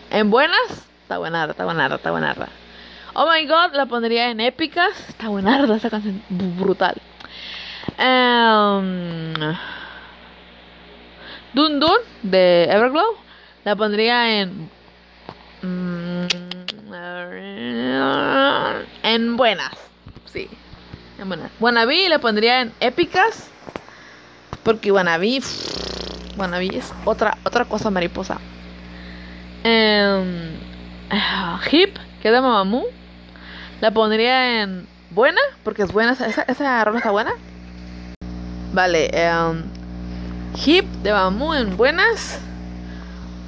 En 0.09 0.31
buenas. 0.31 0.87
Está 1.03 1.19
buenarda, 1.19 1.51
está 1.51 1.65
buenarda, 1.65 1.95
está 1.97 2.09
buenarda. 2.09 2.49
Oh 3.13 3.29
my 3.29 3.45
god, 3.45 3.75
la 3.75 3.85
pondría 3.85 4.31
en 4.31 4.39
épicas. 4.39 5.09
Está 5.09 5.27
buenarda 5.27 5.75
esa 5.75 5.91
canción. 5.91 6.23
Brutal. 6.27 6.95
Em, 7.99 9.35
Dun 11.53 11.79
Dun 11.79 11.99
de 12.23 12.63
Everglow. 12.63 13.29
La 13.63 13.75
pondría 13.75 14.41
en. 14.41 14.69
mm, 15.61 16.27
En 19.03 19.37
buenas. 19.37 19.71
Sí. 20.31 20.49
En 21.19 21.27
buenas. 21.27 21.51
Wannabe 21.59 22.09
la 22.09 22.19
pondría 22.19 22.61
en 22.61 22.73
épicas. 22.79 23.49
Porque 24.63 24.91
Wannabe. 24.91 25.39
pff, 25.41 26.35
es 26.73 26.93
otra, 27.05 27.37
otra 27.43 27.65
cosa 27.65 27.89
mariposa. 27.91 28.39
Em, 29.63 30.53
ah, 31.11 31.59
Hip, 31.71 31.95
que 32.21 32.31
de 32.31 32.41
Mamamoo. 32.41 32.85
La 33.79 33.91
pondría 33.91 34.61
en 34.63 34.87
buena. 35.11 35.41
Porque 35.63 35.83
es 35.83 35.91
buena. 35.91 36.13
Esa, 36.13 36.43
esa, 36.43 36.83
rola 36.83 36.97
está 36.97 37.11
buena. 37.11 37.31
Vale. 38.73 39.09
em, 39.13 39.63
Hip 40.65 40.85
de 41.03 41.11
Mamamoo 41.13 41.53
en 41.53 41.77
buenas. 41.77 42.39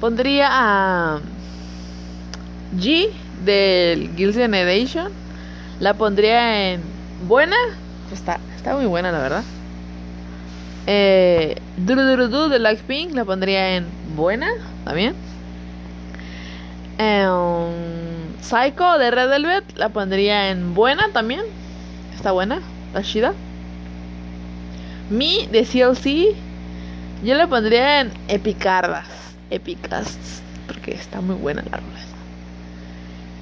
Pondría 0.04 0.48
a 0.50 1.20
G 2.76 3.08
del 3.42 4.14
Girls' 4.14 4.36
Generation. 4.36 5.10
La 5.80 5.94
pondría 5.94 6.72
en 6.72 6.82
buena. 7.26 7.56
Está, 8.12 8.38
está 8.54 8.76
muy 8.76 8.84
buena, 8.84 9.10
la 9.12 9.18
verdad. 9.18 9.42
Eh, 10.86 11.56
Duru 11.78 12.02
Duru 12.02 12.28
Du 12.28 12.50
de 12.50 12.58
Blackpink 12.58 13.14
la 13.14 13.24
pondría 13.24 13.76
en 13.76 13.86
buena 14.14 14.50
también. 14.84 15.14
Em, 16.98 18.42
Psycho 18.42 18.98
de 18.98 19.10
Red 19.10 19.30
Velvet 19.30 19.64
la 19.78 19.88
pondría 19.88 20.50
en 20.50 20.74
buena 20.74 21.08
también. 21.14 21.40
Está 22.14 22.32
buena, 22.32 22.58
está 22.88 23.02
chida. 23.02 23.32
Me 25.08 25.48
de 25.50 25.64
CLC 25.64 26.36
yo 27.24 27.34
la 27.36 27.46
pondría 27.46 28.02
en 28.02 28.12
epicardas. 28.28 29.23
Épicas. 29.54 30.42
Porque 30.66 30.92
está 30.92 31.20
muy 31.20 31.36
buena 31.36 31.62
la 31.70 31.78
rola. 31.78 32.00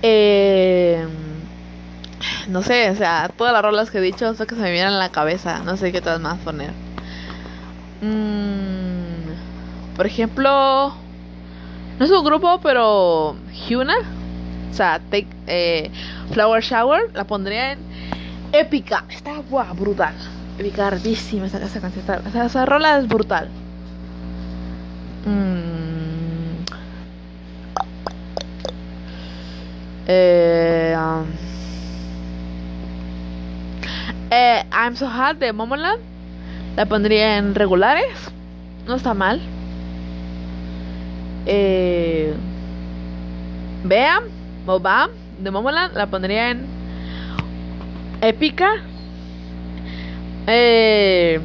Eh, 0.02 1.06
no 2.48 2.62
sé, 2.62 2.90
o 2.90 2.96
sea, 2.96 3.30
todas 3.36 3.52
las 3.52 3.62
rolas 3.62 3.90
que 3.90 3.98
he 3.98 4.00
dicho 4.00 4.34
son 4.34 4.46
que 4.46 4.54
se 4.54 4.60
me 4.60 4.72
vienen 4.72 4.94
a 4.94 4.98
la 4.98 5.10
cabeza. 5.10 5.60
No 5.64 5.76
sé 5.76 5.92
qué 5.92 5.98
otras 5.98 6.20
más 6.20 6.38
poner. 6.40 6.72
Mm, 8.02 9.94
por 9.96 10.06
ejemplo, 10.06 10.92
no 11.98 12.04
es 12.04 12.10
un 12.10 12.24
grupo, 12.24 12.60
pero 12.62 13.36
Hyuna, 13.68 13.94
o 14.70 14.74
sea, 14.74 15.00
take, 15.10 15.28
eh, 15.46 15.90
Flower 16.32 16.62
Shower, 16.62 17.10
la 17.14 17.24
pondría 17.24 17.72
en 17.72 17.78
épica. 18.52 19.04
Está 19.08 19.36
guau, 19.48 19.74
brutal. 19.74 20.14
Epicardísima 20.58 21.46
esa, 21.46 21.58
esa 21.64 21.80
esa, 22.28 22.44
esa 22.46 22.66
rola 22.66 22.98
es 22.98 23.08
brutal. 23.08 23.48
Mm. 25.24 25.61
Eh, 30.06 30.96
um, 30.96 31.26
eh, 34.30 34.64
I'm 34.72 34.96
So 34.96 35.08
Hot 35.08 35.38
de 35.38 35.52
Momoland 35.52 36.00
la 36.76 36.86
pondría 36.86 37.38
en 37.38 37.54
regulares. 37.54 38.30
No 38.86 38.96
está 38.96 39.14
mal. 39.14 39.40
Eh, 41.46 42.34
Bam 43.84 44.24
o 44.66 44.80
de 45.38 45.50
Momoland 45.50 45.94
la 45.94 46.06
pondría 46.06 46.50
en 46.50 46.66
épica. 48.20 48.70
Eh, 50.46 51.40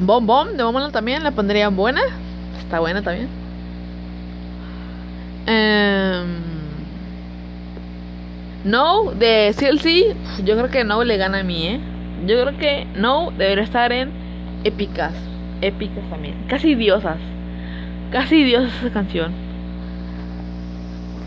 Bom 0.00 0.26
Bom 0.26 0.48
de 0.56 0.62
Momoland 0.62 0.92
también 0.92 1.24
la 1.24 1.30
pondría 1.30 1.66
en 1.66 1.76
buena. 1.76 2.02
Está 2.58 2.80
buena 2.80 3.02
también. 3.02 3.45
No 8.66 9.12
de 9.12 9.54
CLC. 9.56 10.44
Yo 10.44 10.56
creo 10.56 10.68
que 10.70 10.84
No 10.84 11.04
le 11.04 11.16
gana 11.16 11.38
a 11.40 11.42
mí, 11.44 11.68
¿eh? 11.68 11.80
Yo 12.26 12.42
creo 12.42 12.58
que 12.58 12.86
No 12.96 13.30
debería 13.30 13.62
estar 13.64 13.92
en 13.92 14.10
épicas. 14.64 15.14
Épicas 15.62 16.04
también. 16.10 16.44
Casi 16.48 16.74
diosas. 16.74 17.18
Casi 18.10 18.42
diosas 18.44 18.74
esa 18.82 18.92
canción. 18.92 19.32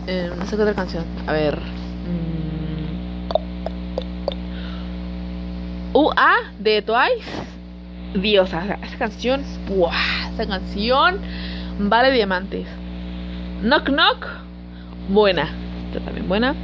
Eh, 0.06 0.30
no 0.36 0.44
sé 0.44 0.56
qué 0.56 0.62
otra 0.62 0.74
canción. 0.74 1.04
A 1.26 1.32
ver. 1.32 1.58
Mm. 1.58 2.50
UA 5.94 6.34
de 6.58 6.82
Twice. 6.82 7.30
Diosa. 8.14 8.78
Esa 8.82 8.98
canción. 8.98 9.42
¡buah! 9.66 10.30
Esa 10.34 10.46
canción 10.46 11.18
vale 11.78 12.10
diamantes. 12.12 12.66
Knock 13.62 13.86
Knock. 13.86 14.26
Buena. 15.08 15.48
Esta 15.88 16.00
también 16.00 16.28
buena. 16.28 16.54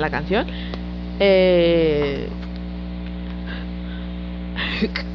La 0.00 0.10
canción. 0.10 0.46
Eh. 1.20 2.28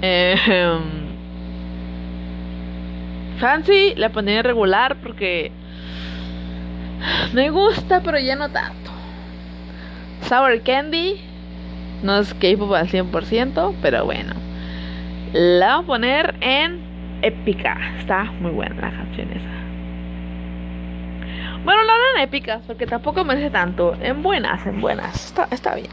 Em, 0.00 0.80
Fancy 3.38 3.96
la 3.96 4.10
pondría 4.10 4.42
regular 4.42 4.96
porque 5.02 5.50
me 7.32 7.50
gusta, 7.50 8.00
pero 8.04 8.20
ya 8.20 8.36
no 8.36 8.48
tanto. 8.48 8.92
Sour 10.22 10.62
Candy 10.62 11.16
no 12.04 12.18
es 12.18 12.32
K-pop 12.34 12.72
al 12.74 12.86
100%, 12.86 13.74
pero 13.82 14.04
bueno. 14.04 14.34
La 15.32 15.78
voy 15.78 15.82
a 15.82 15.86
poner 15.86 16.34
en 16.40 16.78
épica. 17.22 17.76
Está 17.98 18.22
muy 18.40 18.52
buena 18.52 18.76
la 18.76 18.90
canción 18.92 19.32
esa. 19.32 19.57
Bueno, 21.68 21.84
no 21.84 21.92
eran 21.92 22.22
épicas, 22.22 22.62
porque 22.66 22.86
tampoco 22.86 23.26
merece 23.26 23.50
tanto. 23.50 23.94
En 24.00 24.22
buenas, 24.22 24.66
en 24.66 24.80
buenas. 24.80 25.26
Está, 25.26 25.48
está 25.50 25.74
bien. 25.74 25.90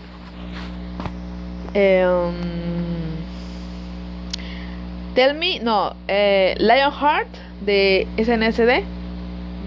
Em, 1.74 2.32
Tell 5.16 5.38
Me, 5.38 5.60
no, 5.60 5.94
eh, 6.08 6.56
Lionheart 6.60 7.28
de 7.60 8.08
SNSD, 8.16 8.86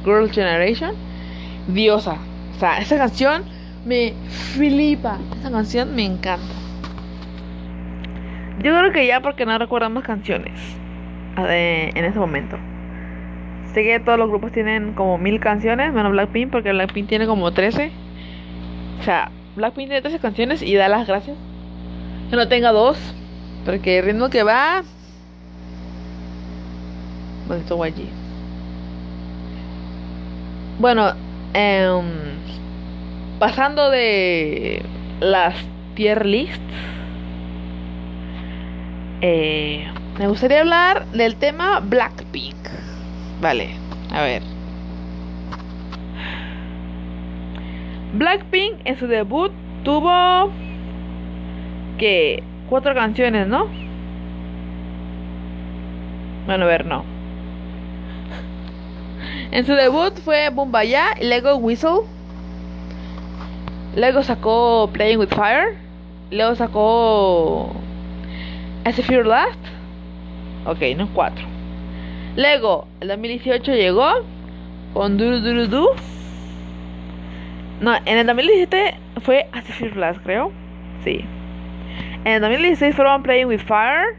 Girl 0.03 0.31
Generation, 0.31 0.93
diosa. 1.67 2.17
O 2.57 2.59
sea, 2.59 2.79
esa 2.79 2.97
canción 2.97 3.45
me 3.85 4.15
flipa. 4.55 5.19
Esa 5.39 5.51
canción 5.51 5.95
me 5.95 6.07
encanta. 6.07 6.55
Yo 8.63 8.75
creo 8.79 8.93
que 8.93 9.07
ya 9.07 9.21
porque 9.21 9.45
no 9.45 9.59
recuerdo 9.59 9.91
más 9.91 10.05
canciones 10.05 10.59
eh, 11.51 11.91
en 11.95 12.05
ese 12.07 12.19
momento. 12.19 12.57
Sé 13.75 13.85
que 13.85 14.01
todos 14.01 14.19
los 14.19 14.29
grupos 14.29 14.53
tienen 14.53 14.95
como 14.95 15.19
mil 15.19 15.41
canciones, 15.41 15.93
menos 15.93 16.13
Blackpink, 16.13 16.51
porque 16.51 16.73
Blackpink 16.73 17.09
tiene 17.09 17.27
como 17.27 17.53
13. 17.53 17.91
O 19.01 19.03
sea, 19.03 19.31
Blackpink 19.57 19.89
tiene 19.89 20.03
13 20.03 20.19
canciones 20.19 20.63
y 20.63 20.75
da 20.75 20.89
las 20.89 21.07
gracias. 21.07 21.37
Que 22.31 22.37
no 22.37 22.49
tenga 22.49 22.73
dos, 22.73 22.99
porque 23.65 23.99
el 23.99 24.07
ritmo 24.07 24.31
que 24.31 24.43
va. 24.43 24.83
Bueno, 27.47 27.63
esto 27.63 27.83
allí. 27.83 28.09
Bueno, 30.79 31.13
em, 31.55 32.05
pasando 33.39 33.91
de 33.91 34.83
las 35.21 35.55
tier 35.95 36.25
lists, 36.25 36.61
eh, 39.21 39.91
me 40.19 40.29
gustaría 40.29 40.61
hablar 40.61 41.07
del 41.07 41.37
tema 41.37 41.81
Blackpink. 41.81 42.57
Vale, 43.41 43.71
a 44.13 44.23
ver. 44.23 44.43
Blackpink 48.15 48.81
en 48.85 48.99
su 48.99 49.07
debut 49.07 49.53
tuvo 49.85 50.51
que 51.99 52.43
cuatro 52.69 52.95
canciones, 52.95 53.47
¿no? 53.47 53.67
Bueno, 56.47 56.65
a 56.65 56.69
ver, 56.69 56.87
no. 56.87 57.05
En 59.51 59.65
su 59.65 59.73
debut 59.73 60.15
fue 60.25 60.51
Bumbaya 60.51 61.15
y 61.21 61.27
luego 61.27 61.57
Whistle. 61.57 62.01
Luego 63.95 64.23
sacó 64.23 64.91
Playing 64.93 65.19
with 65.19 65.31
Fire. 65.31 65.77
Luego 66.31 66.55
sacó 66.55 67.73
As 68.85 68.99
If 68.99 69.11
You're 69.11 69.29
Last. 69.29 69.59
Ok, 70.67 70.81
no 70.97 71.09
cuatro. 71.15 71.58
Luego, 72.39 72.87
el 73.01 73.09
2018 73.09 73.73
llegó 73.73 74.25
con 74.95 75.19
Duru 75.19 75.41
Duru 75.41 75.67
Du. 75.67 75.89
No, 77.81 77.97
en 77.97 78.17
el 78.17 78.27
2017 78.29 78.95
fue 79.23 79.49
As 79.51 79.69
If 79.69 79.81
You're 79.81 79.97
Last, 79.99 80.21
creo. 80.23 80.53
Sí. 81.03 81.25
En 82.25 82.35
el 82.35 82.41
2016 82.41 82.95
fueron 82.95 83.25
Playing 83.25 83.49
with 83.49 83.59
Fire, 83.59 84.15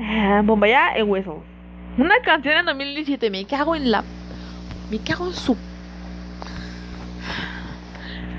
eh, 0.00 0.40
Bombaya 0.44 0.98
y 0.98 1.02
Whistle. 1.02 1.42
Una 1.98 2.14
canción 2.24 2.56
en 2.56 2.64
2017, 2.64 3.28
me 3.28 3.44
cago 3.44 3.76
en 3.76 3.90
la. 3.90 4.02
Me 4.90 4.96
cago 5.00 5.26
en 5.26 5.34
su. 5.34 5.54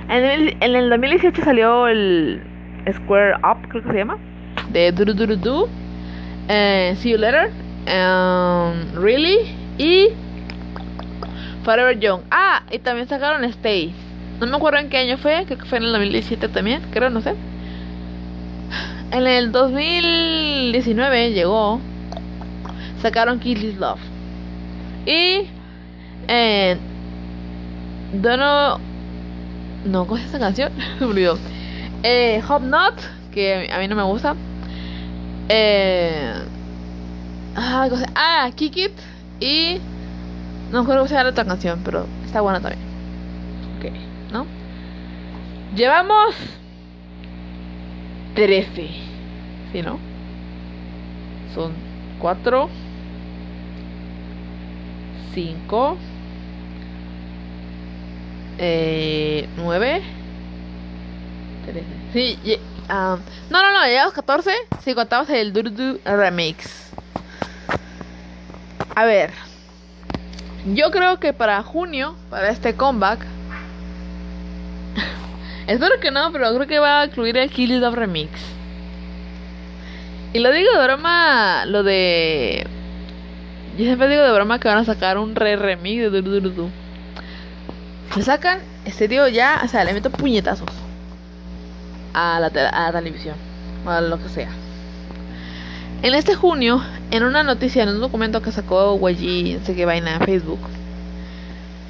En 0.10 0.24
el, 0.24 0.58
en 0.60 0.76
el 0.76 0.90
2018 0.90 1.44
salió 1.44 1.88
el 1.88 2.42
Square 2.92 3.36
Up, 3.44 3.68
creo 3.70 3.84
que 3.84 3.92
se 3.92 3.96
llama. 3.96 4.18
De 4.72 4.92
Duru 4.92 5.14
Duru 5.14 5.36
Du. 5.36 5.70
Eh, 6.50 6.96
See 6.98 7.12
You 7.12 7.20
Later. 7.20 7.63
Um, 7.88 9.02
really. 9.02 9.38
Y. 9.78 10.10
Forever 11.64 11.98
Young. 12.00 12.22
Ah, 12.30 12.64
y 12.72 12.80
también 12.80 13.08
sacaron 13.08 13.44
Stay. 13.46 13.94
No 14.40 14.48
me 14.48 14.58
acuerdo 14.58 14.80
en 14.80 14.90
qué 14.90 14.98
año 14.98 15.18
fue. 15.18 15.44
Creo 15.46 15.58
que 15.58 15.66
fue 15.66 15.78
en 15.78 15.86
el 15.86 15.92
2017 15.94 16.50
también. 16.50 16.82
Creo, 16.92 17.10
no 17.10 17.22
sé. 17.22 17.36
En 19.12 19.28
el 19.28 19.52
2019 19.52 21.32
llegó. 21.32 21.80
Sacaron 23.02 23.40
Kill 23.40 23.60
This 23.60 23.78
Love. 23.78 24.00
Y. 25.06 25.48
Eh. 26.28 26.78
No, 28.14 28.80
¿cómo 30.06 30.18
es 30.18 30.26
esa 30.26 30.40
canción? 30.40 30.72
Me 31.00 31.06
olvidó. 31.06 31.38
Eh, 32.04 32.42
Hop 32.48 32.62
Not, 32.62 32.96
que 33.34 33.70
a 33.72 33.80
mí 33.80 33.88
no 33.88 33.96
me 33.96 34.04
gusta. 34.04 34.36
Eh, 35.50 36.34
ah, 37.56 37.88
ah, 38.16 38.52
Kick 38.56 38.78
It. 38.78 38.92
Y. 39.40 39.80
No 40.72 40.80
me 40.80 40.84
acuerdo 40.84 41.02
cómo 41.02 41.08
se 41.08 41.14
llama 41.14 41.26
la 41.26 41.30
otra 41.32 41.46
canción, 41.46 41.82
pero 41.84 42.08
está 42.26 42.42
buena 42.42 42.60
también. 42.62 42.82
Ok, 43.78 44.32
¿no? 44.32 44.46
Llevamos 45.76 46.36
13. 48.36 48.90
¿Sí, 49.72 49.82
no? 49.82 50.00
Son 51.54 51.74
4, 52.20 52.70
5, 55.34 55.98
eh, 58.60 59.48
9, 59.58 60.02
13. 61.66 61.86
Sí, 62.14 62.40
ye- 62.44 62.60
ah, 62.90 63.18
no, 63.50 63.62
no, 63.62 63.74
no, 63.80 63.86
llegamos 63.86 64.14
14 64.14 64.52
si 64.84 64.94
contamos 64.94 65.30
el 65.30 65.54
Durdu 65.54 66.00
Remix. 66.06 66.92
A 68.96 69.06
ver, 69.06 69.32
yo 70.74 70.92
creo 70.92 71.20
que 71.20 71.34
para 71.34 71.64
junio, 71.64 72.16
para 72.30 72.50
este 72.50 72.76
comeback, 72.76 73.26
espero 75.68 76.00
que 76.00 76.12
no, 76.12 76.32
pero 76.32 76.54
creo 76.54 76.68
que 76.68 76.80
va 76.80 77.02
a 77.02 77.06
incluir 77.06 77.38
el 77.38 77.50
Kill 77.50 77.84
Up 77.84 77.96
Remix. 77.96 78.30
Y 80.34 80.40
lo 80.40 80.52
digo 80.52 80.70
de 80.78 80.84
broma, 80.84 81.66
lo 81.66 81.84
de. 81.84 82.68
Yo 83.78 83.86
siempre 83.86 84.08
digo 84.08 84.22
de 84.22 84.32
broma 84.32 84.60
que 84.60 84.68
van 84.68 84.78
a 84.78 84.86
sacar 84.86 85.18
un 85.18 85.36
re 85.36 85.56
remix 85.56 86.02
de 86.02 86.10
Dur 86.10 86.24
Dur 86.24 86.56
Du. 86.56 86.70
Se 88.14 88.22
sacan, 88.22 88.60
este 88.86 89.08
tío 89.08 89.28
ya, 89.28 89.62
o 89.64 89.68
sea, 89.68 89.84
le 89.84 89.94
meto 89.94 90.12
puñetazos 90.12 90.70
a 92.14 92.40
la, 92.40 92.48
a 92.48 92.92
la 92.92 93.00
televisión 93.00 93.36
o 93.86 93.90
a 93.90 94.02
lo 94.02 94.22
que 94.22 94.30
sea. 94.30 94.63
En 96.04 96.14
este 96.16 96.36
junio, 96.36 96.82
en 97.12 97.24
una 97.24 97.44
noticia, 97.44 97.84
en 97.84 97.88
un 97.88 98.02
documento 98.02 98.42
que 98.42 98.52
sacó 98.52 98.98
YG, 98.98 99.58
no 99.58 99.66
sé 99.66 99.74
qué 99.74 99.86
vaina 99.86 100.16
en 100.16 100.20
Facebook, 100.20 100.60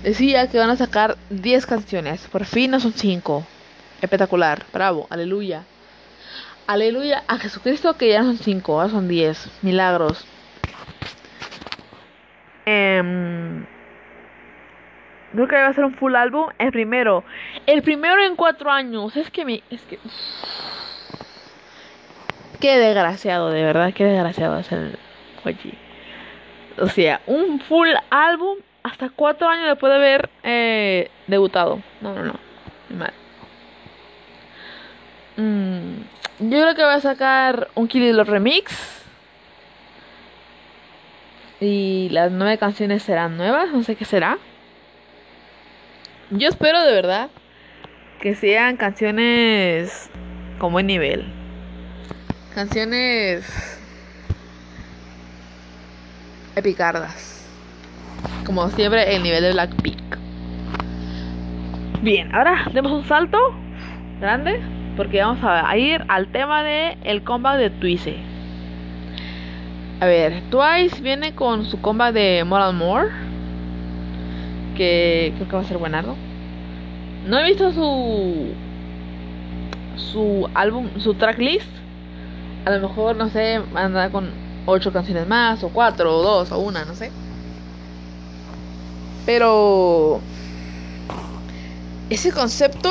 decía 0.04 0.48
que 0.48 0.60
van 0.60 0.70
a 0.70 0.76
sacar 0.76 1.18
10 1.32 1.66
canciones. 1.66 2.28
Por 2.28 2.46
fin 2.46 2.70
no 2.70 2.80
son 2.80 2.94
5. 2.94 3.44
Espectacular, 4.04 4.66
bravo, 4.72 5.08
aleluya. 5.10 5.64
Aleluya 6.68 7.24
a 7.28 7.40
Jesucristo 7.40 7.98
que 7.98 8.10
ya 8.10 8.22
son 8.22 8.38
5, 8.38 8.74
ahora 8.80 8.90
son 8.94 9.08
10. 9.08 9.50
Milagros. 9.64 10.28
Em, 12.68 13.66
creo 15.32 15.48
que 15.48 15.56
va 15.56 15.70
a 15.70 15.74
ser 15.74 15.86
un 15.86 15.96
full 15.96 16.16
álbum. 16.16 16.50
El 16.60 16.72
primero. 16.72 17.24
El 17.66 17.82
primero 17.82 18.24
en 18.24 18.36
4 18.36 18.70
años. 18.70 19.18
Es 19.18 19.32
que 19.32 19.44
me. 19.44 19.64
Es 19.72 19.82
que. 19.82 19.98
Qué 22.64 22.78
desgraciado, 22.78 23.50
de 23.50 23.62
verdad, 23.62 23.94
qué 23.94 24.06
desgraciado 24.06 24.58
es 24.58 24.72
el 24.72 24.98
YG. 25.44 25.74
O 26.80 26.88
sea, 26.88 27.20
un 27.28 27.60
full 27.60 27.90
álbum 28.10 28.60
hasta 28.84 29.10
4 29.10 29.50
años 29.50 29.68
después 29.68 29.92
de 29.92 29.98
haber 29.98 30.30
eh, 30.44 31.12
debutado. 31.28 31.82
No, 32.00 32.16
no, 32.16 32.24
no. 32.24 32.40
Mal. 32.88 33.12
Mm, 35.36 36.04
yo 36.40 36.62
creo 36.62 36.74
que 36.74 36.84
va 36.84 36.94
a 36.94 37.02
sacar 37.02 37.68
un 37.76 37.90
Kill 37.90 38.16
Love 38.16 38.30
remix. 38.30 39.04
Y 41.60 42.08
las 42.12 42.32
nueve 42.32 42.58
canciones 42.58 43.04
serán 43.04 43.36
nuevas, 43.36 43.74
no 43.74 43.84
sé 43.84 43.98
qué 43.98 44.06
será. 44.06 44.38
Yo 46.30 46.48
espero 46.48 46.82
de 46.86 46.94
verdad 46.94 47.30
que 48.22 48.36
sean 48.36 48.78
canciones 48.78 50.10
con 50.60 50.72
buen 50.72 50.88
nivel. 50.88 51.43
Canciones 52.56 53.80
epicardas. 56.56 57.50
Como 58.46 58.70
siempre, 58.70 59.16
el 59.16 59.24
nivel 59.24 59.42
de 59.42 59.54
Blackpink. 59.54 60.18
Bien, 62.04 62.34
ahora 62.36 62.70
demos 62.72 62.92
un 62.92 63.08
salto 63.08 63.40
grande 64.20 64.62
porque 64.96 65.22
vamos 65.22 65.40
a 65.44 65.76
ir 65.78 66.06
al 66.08 66.28
tema 66.32 66.62
de 66.64 66.96
el 67.04 67.24
comeback 67.24 67.58
de 67.58 67.70
Twice. 67.72 68.18
A 70.00 70.06
ver, 70.06 70.44
Twice 70.52 71.02
viene 71.02 71.34
con 71.34 71.66
su 71.66 71.82
comeback 71.82 72.14
de 72.14 72.44
More 72.44 72.66
and 72.66 72.78
More, 72.78 73.10
que 74.78 75.34
creo 75.38 75.48
que 75.48 75.56
va 75.56 75.62
a 75.64 75.66
ser 75.66 75.80
buenardo. 75.80 76.16
No 77.26 77.40
he 77.40 77.46
visto 77.46 77.72
su 77.72 78.54
su 79.96 80.48
álbum, 80.54 80.90
su 81.00 81.16
tracklist. 81.16 81.83
A 82.66 82.72
lo 82.72 82.80
mejor 82.82 83.16
no 83.16 83.30
sé, 83.30 83.64
anda 83.74 84.10
con 84.10 84.38
ocho 84.66 84.92
canciones 84.92 85.28
más, 85.28 85.64
o 85.64 85.70
cuatro, 85.70 86.18
o 86.18 86.22
dos, 86.24 86.52
o 86.52 86.60
una, 86.60 86.84
no 86.86 86.94
sé. 86.96 87.14
Pero 89.26 90.22
ese 92.10 92.32
concepto 92.32 92.90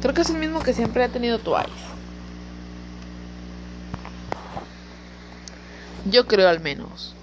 creo 0.00 0.12
que 0.14 0.20
es 0.22 0.28
el 0.30 0.38
mismo 0.38 0.62
que 0.62 0.74
siempre 0.74 1.02
ha 1.04 1.08
tenido 1.08 1.38
Twice. 1.38 1.96
Yo 6.04 6.26
creo 6.26 6.48
al 6.48 6.60
menos. 6.60 7.16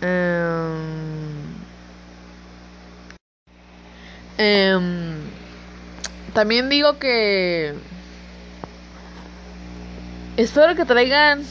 Em, 0.00 1.66
em, 4.38 5.07
también 6.38 6.68
digo 6.68 7.00
que 7.00 7.74
espero 10.36 10.76
que 10.76 10.84
traigan 10.84 11.42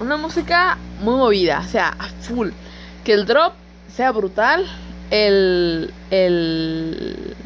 una 0.00 0.16
música 0.16 0.76
muy 0.98 1.14
movida, 1.14 1.60
o 1.60 1.68
sea, 1.68 1.94
a 1.96 2.08
full. 2.08 2.48
Que 3.04 3.12
el 3.12 3.26
drop 3.26 3.52
sea 3.94 4.10
brutal, 4.10 4.66
el, 5.12 5.94
el, 6.10 7.36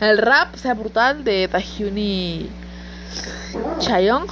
el 0.00 0.18
rap 0.18 0.56
sea 0.56 0.74
brutal 0.74 1.22
de 1.22 1.46
Tahyuni 1.46 2.48
Chayon. 3.78 4.26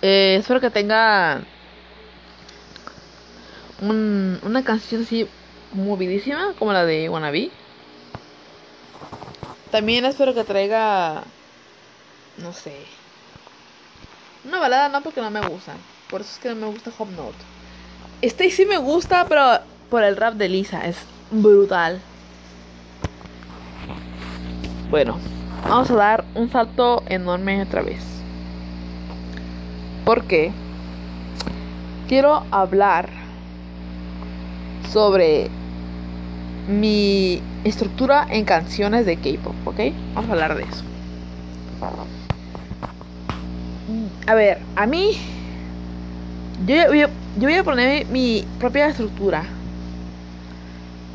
Eh, 0.00 0.36
espero 0.38 0.60
que 0.60 0.70
tenga 0.70 1.40
un- 3.82 4.38
una 4.44 4.62
canción 4.62 5.02
así 5.02 5.26
movidísima 5.72 6.52
como 6.56 6.72
la 6.72 6.84
de 6.84 7.08
Wannabe. 7.08 7.50
También 9.70 10.04
espero 10.04 10.34
que 10.34 10.44
traiga, 10.44 11.22
no 12.38 12.52
sé, 12.52 12.74
una 14.44 14.58
balada 14.58 14.88
no 14.88 15.02
porque 15.02 15.20
no 15.20 15.30
me 15.30 15.46
gusta. 15.46 15.74
Por 16.08 16.22
eso 16.22 16.30
es 16.32 16.38
que 16.38 16.48
no 16.48 16.56
me 16.56 16.66
gusta 16.66 16.90
Hop 16.98 17.10
Note. 17.10 17.36
Este 18.22 18.50
sí 18.50 18.66
me 18.66 18.78
gusta, 18.78 19.26
pero 19.28 19.60
por 19.88 20.02
el 20.02 20.16
rap 20.16 20.34
de 20.34 20.48
Lisa. 20.48 20.86
Es 20.86 20.96
brutal. 21.30 22.00
Bueno, 24.90 25.18
vamos 25.68 25.90
a 25.90 25.94
dar 25.94 26.24
un 26.34 26.50
salto 26.50 27.02
enorme 27.06 27.62
otra 27.62 27.82
vez. 27.82 28.02
Porque 30.04 30.50
quiero 32.08 32.44
hablar 32.50 33.08
sobre 34.90 35.48
mi 36.68 37.42
estructura 37.64 38.26
en 38.28 38.44
canciones 38.44 39.06
de 39.06 39.16
K-pop, 39.16 39.54
¿ok? 39.66 39.80
Vamos 40.14 40.30
a 40.30 40.32
hablar 40.32 40.56
de 40.56 40.62
eso. 40.64 40.84
A 44.26 44.34
ver, 44.34 44.58
a 44.76 44.86
mí. 44.86 45.12
Yo 46.66 47.08
yo 47.38 47.48
voy 47.48 47.54
a 47.54 47.64
poner 47.64 48.06
mi 48.06 48.44
propia 48.58 48.88
estructura. 48.88 49.44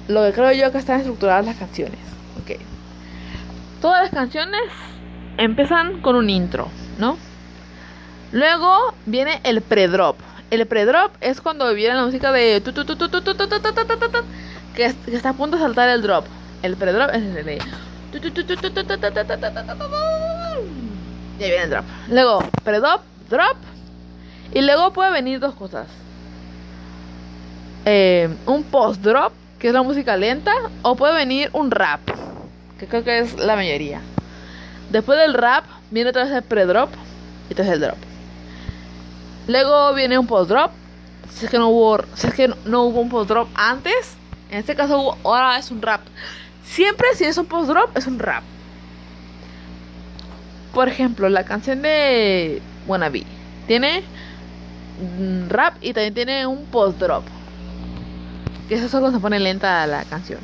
Lo 0.08 0.24
que 0.24 0.34
creo 0.34 0.52
yo 0.54 0.72
que 0.72 0.78
están 0.78 1.00
estructuradas 1.00 1.46
las 1.46 1.58
canciones. 1.58 2.00
Ok. 2.42 2.60
Todas 3.82 4.04
las 4.04 4.12
canciones 4.12 4.62
empiezan 5.38 6.02
con 6.02 6.16
un 6.16 6.30
intro, 6.30 6.68
¿no? 7.00 7.18
Luego 8.32 8.94
viene 9.06 9.40
el 9.44 9.62
pre-drop. 9.62 10.18
El 10.52 10.66
pre-drop 10.68 11.12
es 11.22 11.42
cuando 11.42 11.74
viene 11.74 11.96
la 11.96 12.06
música 12.06 12.32
de 12.32 12.62
que, 14.76 14.94
está 15.08 15.30
a 15.30 15.34
punto 15.34 15.58
de 15.58 15.64
saltar 15.64 15.90
el 15.90 16.02
drop. 16.02 16.26
El 16.62 16.76
pre-drop 16.76 17.10
es 17.12 17.24
el 17.24 17.46
de... 17.46 17.60
Y 21.40 21.44
ahí 21.44 21.50
viene 21.50 21.64
el 21.64 21.70
drop. 21.70 21.86
Luego, 22.10 22.44
pre-drop, 22.64 23.02
drop. 23.30 23.58
Y 24.54 24.62
luego 24.62 24.94
puede 24.94 25.12
venir 25.12 25.40
dos 25.40 25.56
cosas. 25.56 25.88
Un 28.46 28.64
post-drop, 28.64 29.34
que 29.60 29.68
es 29.68 29.74
la 29.74 29.84
música 29.84 30.16
lenta. 30.18 30.54
O 30.82 30.96
puede 30.96 31.14
venir 31.14 31.50
un 31.54 31.72
rap, 31.72 32.00
que 32.80 32.88
creo 32.88 33.04
que 33.04 33.20
es 33.20 33.38
la 33.38 33.56
mayoría. 33.56 34.02
Después 34.92 35.20
del 35.20 35.34
rap, 35.34 35.66
viene 35.92 36.10
otra 36.12 36.24
vez 36.24 36.34
el 36.34 36.44
pre-drop. 36.44 36.90
Y 37.50 37.54
entonces 37.54 37.74
el 37.74 37.82
drop. 37.82 37.98
Luego 39.48 39.94
viene 39.94 40.18
un 40.18 40.28
post-drop. 40.28 40.72
Si 41.32 41.46
es 41.46 41.52
que 41.52 41.58
no 41.58 41.68
hubo, 41.68 42.00
si 42.16 42.28
es 42.28 42.34
que 42.34 42.48
no 42.66 42.84
hubo 42.84 43.02
un 43.02 43.10
post-drop 43.10 43.50
antes, 43.56 44.16
en 44.56 44.62
este 44.62 44.74
caso 44.74 45.18
ahora 45.26 45.58
es 45.58 45.70
un 45.70 45.82
rap. 45.82 46.00
Siempre 46.64 47.08
si 47.16 47.26
es 47.26 47.38
un 47.38 47.46
post-drop, 47.46 47.96
es 47.98 48.08
un 48.08 48.20
rap. 48.20 48.42
Por 50.74 50.88
ejemplo, 50.88 51.28
la 51.28 51.44
canción 51.44 51.82
de 51.82 52.62
Wannabe 52.88 53.26
tiene 53.68 54.04
mm, 55.20 55.50
rap 55.50 55.76
y 55.82 55.92
también 55.92 56.14
tiene 56.14 56.48
un 56.48 56.66
post-drop. 56.68 57.26
Que 58.70 58.76
eso 58.76 58.88
solo 58.88 59.12
se 59.12 59.20
pone 59.20 59.42
lenta 59.42 59.86
la 59.88 60.06
canción. 60.06 60.40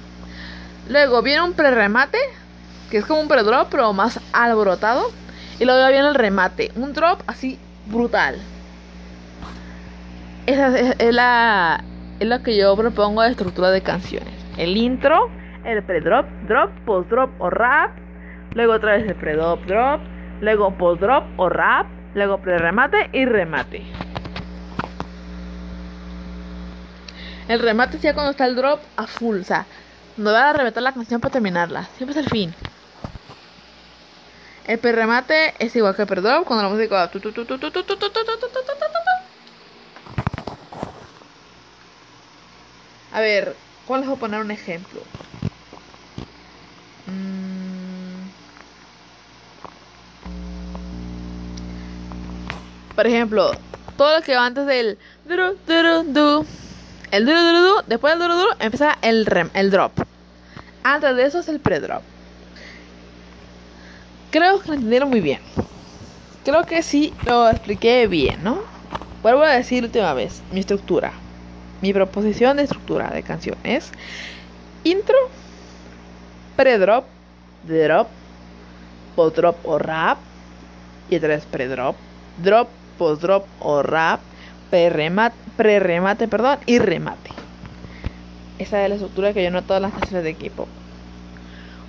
Luego 0.90 1.22
viene 1.22 1.44
un 1.44 1.54
pre-remate, 1.54 2.20
que 2.90 2.98
es 2.98 3.06
como 3.06 3.22
un 3.22 3.30
pre-drop, 3.30 3.70
pero 3.72 3.94
más 3.94 4.20
alborotado. 4.34 5.10
Y 5.58 5.64
luego 5.64 5.88
viene 5.88 6.10
el 6.10 6.16
remate, 6.16 6.74
un 6.76 6.92
drop 6.92 7.22
así 7.28 7.58
brutal. 7.86 8.36
Esa 10.48 10.78
es, 10.78 10.96
es 11.00 11.14
la, 11.14 11.82
es 12.22 12.28
lo 12.28 12.44
que 12.44 12.56
yo 12.56 12.76
propongo 12.76 13.24
de 13.24 13.32
estructura 13.32 13.72
de 13.72 13.82
canciones. 13.82 14.32
El 14.56 14.78
intro, 14.78 15.32
el 15.66 15.82
pre-drop, 15.82 16.28
drop, 16.48 16.70
post-drop 16.86 17.32
o 17.42 17.50
rap. 17.50 17.98
Luego 18.54 18.74
otra 18.74 18.92
vez 18.92 19.08
el 19.08 19.16
pre-drop, 19.16 19.66
drop. 19.66 20.00
Luego 20.40 20.78
post-drop 20.78 21.24
o 21.38 21.50
rap. 21.50 21.88
Luego 22.14 22.38
pre-remate 22.38 23.10
y 23.12 23.26
remate. 23.26 23.82
El 27.48 27.60
remate 27.60 27.98
es 27.98 28.04
ya 28.04 28.14
cuando 28.14 28.30
está 28.30 28.46
el 28.46 28.56
drop 28.56 28.80
a 28.98 29.08
full. 29.08 29.40
O 29.40 29.44
sea, 29.44 29.66
no 30.18 30.32
va 30.32 30.52
a 30.52 30.54
rematar 30.54 30.84
la 30.84 30.92
canción 30.92 31.20
para 31.20 31.32
terminarla. 31.32 31.86
Siempre 31.98 32.12
es 32.12 32.24
el 32.24 32.30
fin. 32.30 32.54
El 34.68 34.78
pre-remate 34.78 35.56
es 35.58 35.76
igual 35.76 35.96
que 35.96 36.04
el 36.04 36.08
pre-drop 36.08 36.46
cuando 36.46 36.62
la 36.62 36.70
música 36.70 36.98
va 36.98 37.10
A 43.12 43.20
ver, 43.20 43.56
¿cuál 43.86 44.02
les 44.02 44.10
voy 44.10 44.16
a 44.16 44.20
poner 44.20 44.40
un 44.40 44.52
ejemplo? 44.52 45.02
Mm. 47.08 48.30
Por 52.96 53.08
ejemplo, 53.08 53.52
todo 53.98 54.18
lo 54.18 54.24
que 54.24 54.36
va 54.36 54.46
antes 54.46 54.66
del 54.66 54.98
duru, 55.26 55.58
duru, 55.68 56.04
du. 56.14 56.46
El 57.12 57.26
duru, 57.26 57.40
duru, 57.42 57.62
du. 57.62 57.76
Después 57.88 58.14
del 58.14 58.22
duru, 58.22 58.36
duru, 58.36 58.50
empieza 58.60 58.98
el, 59.02 59.26
rem, 59.26 59.50
el 59.54 59.72
drop. 59.72 59.92
Antes 60.84 61.16
de 61.16 61.26
eso 61.26 61.40
es 61.40 61.50
el 61.50 61.60
pre-drop. 61.60 62.02
Creo 64.32 64.62
que 64.62 64.70
lo 64.70 64.74
entendieron 64.76 65.10
muy 65.10 65.20
bien. 65.20 65.42
Creo 66.46 66.64
que 66.64 66.82
sí 66.82 67.14
lo 67.26 67.50
expliqué 67.50 68.08
bien, 68.08 68.42
¿no? 68.44 68.64
Vuelvo 69.22 69.44
a 69.44 69.52
decir 69.52 69.84
última 69.84 70.14
vez 70.14 70.42
mi 70.50 70.62
estructura. 70.62 71.14
Mi 71.82 71.94
proposición 71.94 72.58
de 72.58 72.64
estructura 72.64 73.10
de 73.10 73.24
canción 73.24 73.58
es 73.64 73.92
intro, 74.84 75.18
pre-drop, 76.56 77.06
drop, 77.64 78.08
post-drop 79.16 79.58
o 79.64 79.80
rap, 79.80 80.20
y 81.10 81.16
otra 81.16 81.30
vez 81.30 81.46
pre-drop, 81.46 81.96
drop, 82.38 82.70
post-drop 82.98 83.46
o 83.60 83.82
rap, 83.82 84.20
pre-remate, 84.70 86.28
perdón, 86.28 86.60
y 86.68 86.78
remate. 86.78 87.32
Esa 88.60 88.84
es 88.84 88.90
la 88.90 88.96
estructura 88.96 89.34
que 89.34 89.44
yo 89.44 89.50
noto 89.50 89.76
en 89.76 89.82
las 89.82 89.92
canciones 89.92 90.24
de 90.24 90.36
K-pop. 90.36 90.68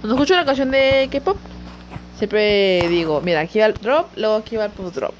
Cuando 0.00 0.14
escucho 0.14 0.32
una 0.32 0.46
canción 0.46 0.70
de 0.70 1.08
K-pop, 1.12 1.36
siempre 2.16 2.88
digo, 2.88 3.20
mira, 3.20 3.40
aquí 3.40 3.58
va 3.58 3.66
el 3.66 3.74
drop, 3.74 4.06
luego 4.16 4.36
aquí 4.36 4.56
va 4.56 4.64
el 4.64 4.70
post-drop. 4.70 5.14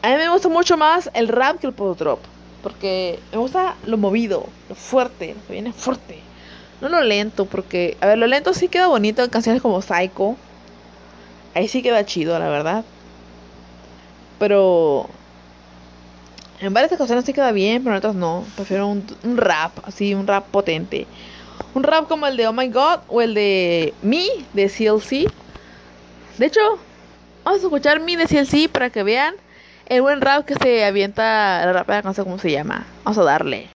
A 0.00 0.08
mí 0.08 0.16
me 0.16 0.30
gusta 0.30 0.48
mucho 0.48 0.78
más 0.78 1.10
el 1.12 1.28
rap 1.28 1.58
que 1.58 1.66
el 1.66 1.74
post-drop. 1.74 2.20
Porque 2.62 3.18
me 3.32 3.38
gusta 3.38 3.76
lo 3.86 3.98
movido, 3.98 4.46
lo 4.68 4.74
fuerte, 4.74 5.34
lo 5.34 5.46
que 5.46 5.52
viene 5.52 5.72
fuerte. 5.72 6.20
No 6.80 6.88
lo 6.88 7.02
lento, 7.02 7.46
porque, 7.46 7.96
a 8.00 8.06
ver, 8.06 8.18
lo 8.18 8.26
lento 8.26 8.54
sí 8.54 8.68
queda 8.68 8.86
bonito 8.86 9.22
en 9.22 9.30
canciones 9.30 9.62
como 9.62 9.82
Psycho. 9.82 10.36
Ahí 11.54 11.68
sí 11.68 11.82
queda 11.82 12.04
chido, 12.04 12.38
la 12.38 12.48
verdad. 12.48 12.84
Pero 14.38 15.08
en 16.60 16.74
varias 16.74 16.96
canciones 16.96 17.24
sí 17.24 17.32
queda 17.32 17.52
bien, 17.52 17.82
pero 17.82 17.94
en 17.94 17.98
otras 17.98 18.14
no. 18.14 18.44
Prefiero 18.56 18.88
un, 18.88 19.04
rap, 19.36 19.72
así, 19.84 20.14
un 20.14 20.26
rap 20.26 20.46
potente. 20.48 21.06
Un 21.74 21.82
rap 21.82 22.08
como 22.08 22.26
el 22.26 22.36
de 22.36 22.48
Oh 22.48 22.52
My 22.52 22.68
God 22.68 23.00
o 23.08 23.22
el 23.22 23.34
de 23.34 23.94
Me 24.02 24.26
de 24.52 24.68
CLC. 24.68 25.30
De 26.38 26.46
hecho, 26.46 26.60
vamos 27.44 27.60
a 27.60 27.64
escuchar 27.64 28.00
Me 28.00 28.16
de 28.16 28.26
CLC 28.26 28.68
para 28.68 28.90
que 28.90 29.02
vean 29.02 29.34
el 29.88 30.02
buen 30.02 30.20
rap 30.20 30.44
que 30.44 30.54
se 30.54 30.84
avienta 30.84 31.64
la 31.64 31.72
rapera, 31.72 32.02
no 32.02 32.14
sé 32.14 32.22
cómo 32.22 32.38
se 32.38 32.50
llama. 32.50 32.86
Vamos 33.04 33.18
a 33.18 33.24
darle. 33.24 33.68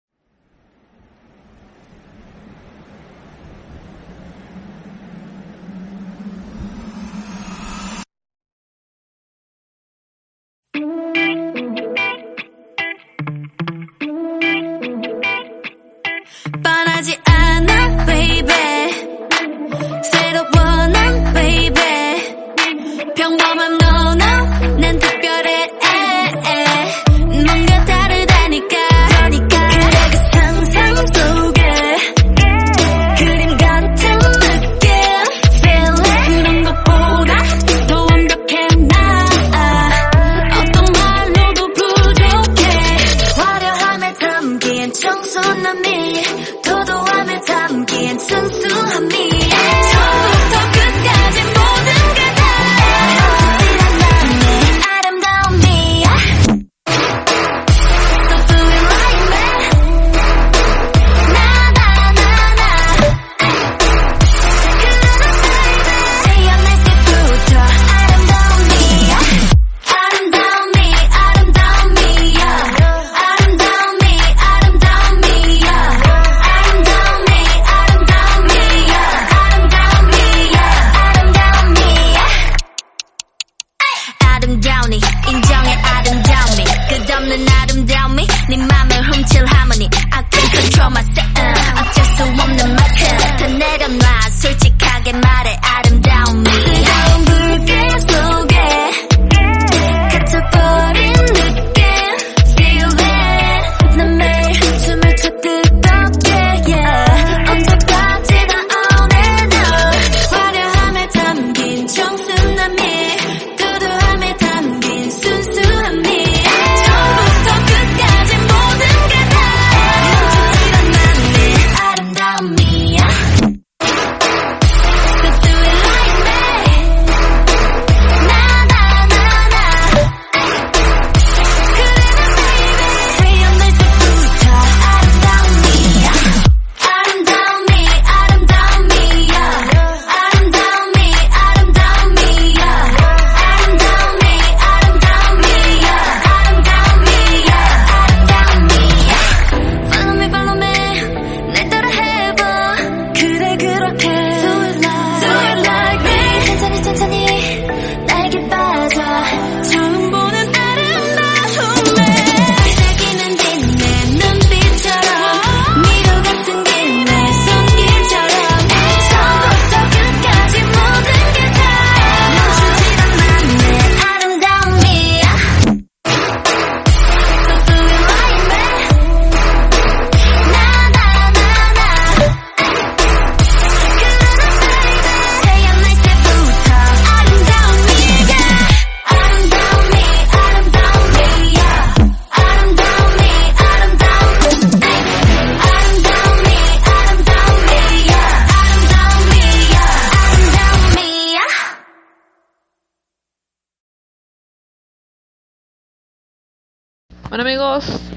Bueno 207.31 207.45
amigos, 207.45 208.11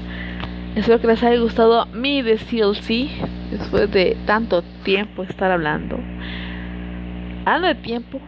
espero 0.74 1.00
que 1.00 1.06
les 1.06 1.22
haya 1.22 1.40
gustado 1.40 1.86
mi 1.86 2.20
de 2.20 2.36
CLC 2.36 3.08
después 3.52 3.88
de 3.92 4.16
tanto 4.26 4.62
tiempo 4.82 5.22
estar 5.22 5.52
hablando. 5.52 6.00
Hablando 7.44 7.68
de 7.68 7.74
tiempo, 7.76 8.18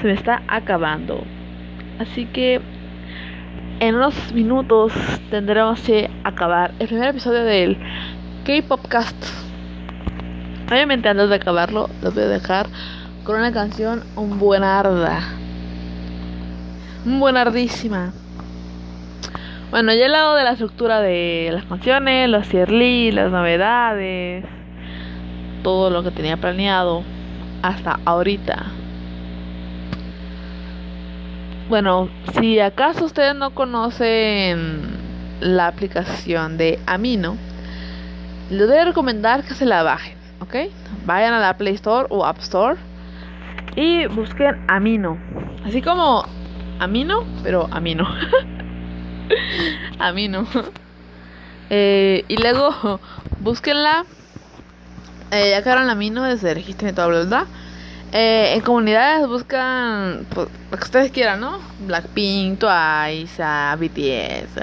se 0.00 0.08
me 0.08 0.14
está 0.14 0.42
acabando. 0.48 1.22
Así 2.00 2.26
que 2.26 2.60
en 3.78 3.94
unos 3.94 4.32
minutos 4.32 4.92
tendremos 5.30 5.80
que 5.82 6.10
acabar 6.24 6.74
el 6.80 6.88
primer 6.88 7.10
episodio 7.10 7.44
del 7.44 7.78
K-Popcast. 8.44 9.26
Obviamente 10.68 11.08
antes 11.08 11.28
de 11.28 11.36
acabarlo, 11.36 11.88
los 12.02 12.12
voy 12.16 12.24
a 12.24 12.28
dejar 12.28 12.66
con 13.22 13.36
una 13.36 13.52
canción 13.52 14.02
un 14.16 14.40
buenarda. 14.40 15.20
Un 17.04 17.20
buenardísima. 17.20 18.12
Bueno, 19.76 19.92
ya 19.92 20.00
he 20.00 20.04
hablado 20.06 20.36
de 20.36 20.44
la 20.44 20.52
estructura 20.52 21.02
de 21.02 21.50
las 21.52 21.66
canciones, 21.66 22.30
los 22.30 22.54
early, 22.54 23.12
las 23.12 23.30
novedades, 23.30 24.42
todo 25.62 25.90
lo 25.90 26.02
que 26.02 26.10
tenía 26.10 26.38
planeado 26.38 27.02
hasta 27.60 28.00
ahorita. 28.06 28.72
Bueno, 31.68 32.08
si 32.40 32.58
acaso 32.58 33.04
ustedes 33.04 33.34
no 33.34 33.50
conocen 33.50 34.96
la 35.40 35.66
aplicación 35.66 36.56
de 36.56 36.80
Amino, 36.86 37.36
les 38.48 38.66
voy 38.66 38.78
a 38.78 38.86
recomendar 38.86 39.44
que 39.44 39.52
se 39.52 39.66
la 39.66 39.82
bajen, 39.82 40.16
¿ok? 40.40 40.54
Vayan 41.04 41.34
a 41.34 41.38
la 41.38 41.58
Play 41.58 41.74
Store 41.74 42.06
o 42.08 42.24
App 42.24 42.38
Store 42.38 42.76
y 43.74 44.06
busquen 44.06 44.56
Amino. 44.68 45.18
Así 45.66 45.82
como 45.82 46.24
Amino, 46.80 47.24
pero 47.42 47.68
Amino. 47.70 48.08
Amino. 49.98 50.46
Eh, 51.70 52.24
y 52.28 52.36
luego 52.36 53.00
búsquenla. 53.40 54.04
Eh, 55.32 55.50
ya 55.50 55.62
quedaron 55.62 55.90
Amino 55.90 56.22
desde 56.22 56.50
el 56.50 56.56
registro 56.56 56.88
y 56.88 56.92
todo, 56.92 57.08
¿verdad? 57.08 57.46
Eh, 58.12 58.54
en 58.54 58.60
comunidades 58.60 59.26
buscan 59.26 60.26
pues, 60.32 60.48
lo 60.70 60.78
que 60.78 60.84
ustedes 60.84 61.10
quieran, 61.10 61.40
¿no? 61.40 61.58
Blackpink, 61.80 62.60
Twice, 62.60 63.42
BTS, 63.78 64.56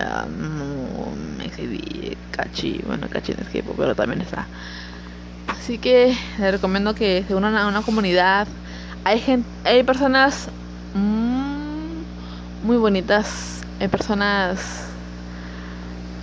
XD, 1.46 2.18
Kachi. 2.32 2.82
Bueno, 2.86 3.08
Kachi 3.10 3.34
no 3.34 3.44
es 3.44 3.50
K-pop, 3.50 3.76
pero 3.78 3.96
también 3.96 4.22
está. 4.22 4.48
Así 5.48 5.78
que 5.78 6.16
les 6.40 6.52
recomiendo 6.52 6.96
que 6.96 7.26
se 7.28 7.36
unan 7.36 7.56
a 7.56 7.68
una 7.68 7.82
comunidad. 7.82 8.48
Hay 9.04 9.20
gente, 9.20 9.50
hay 9.66 9.84
personas 9.84 10.50
mm, 10.94 12.04
muy 12.64 12.78
bonitas, 12.78 13.63
hay 13.80 13.88
personas 13.88 14.98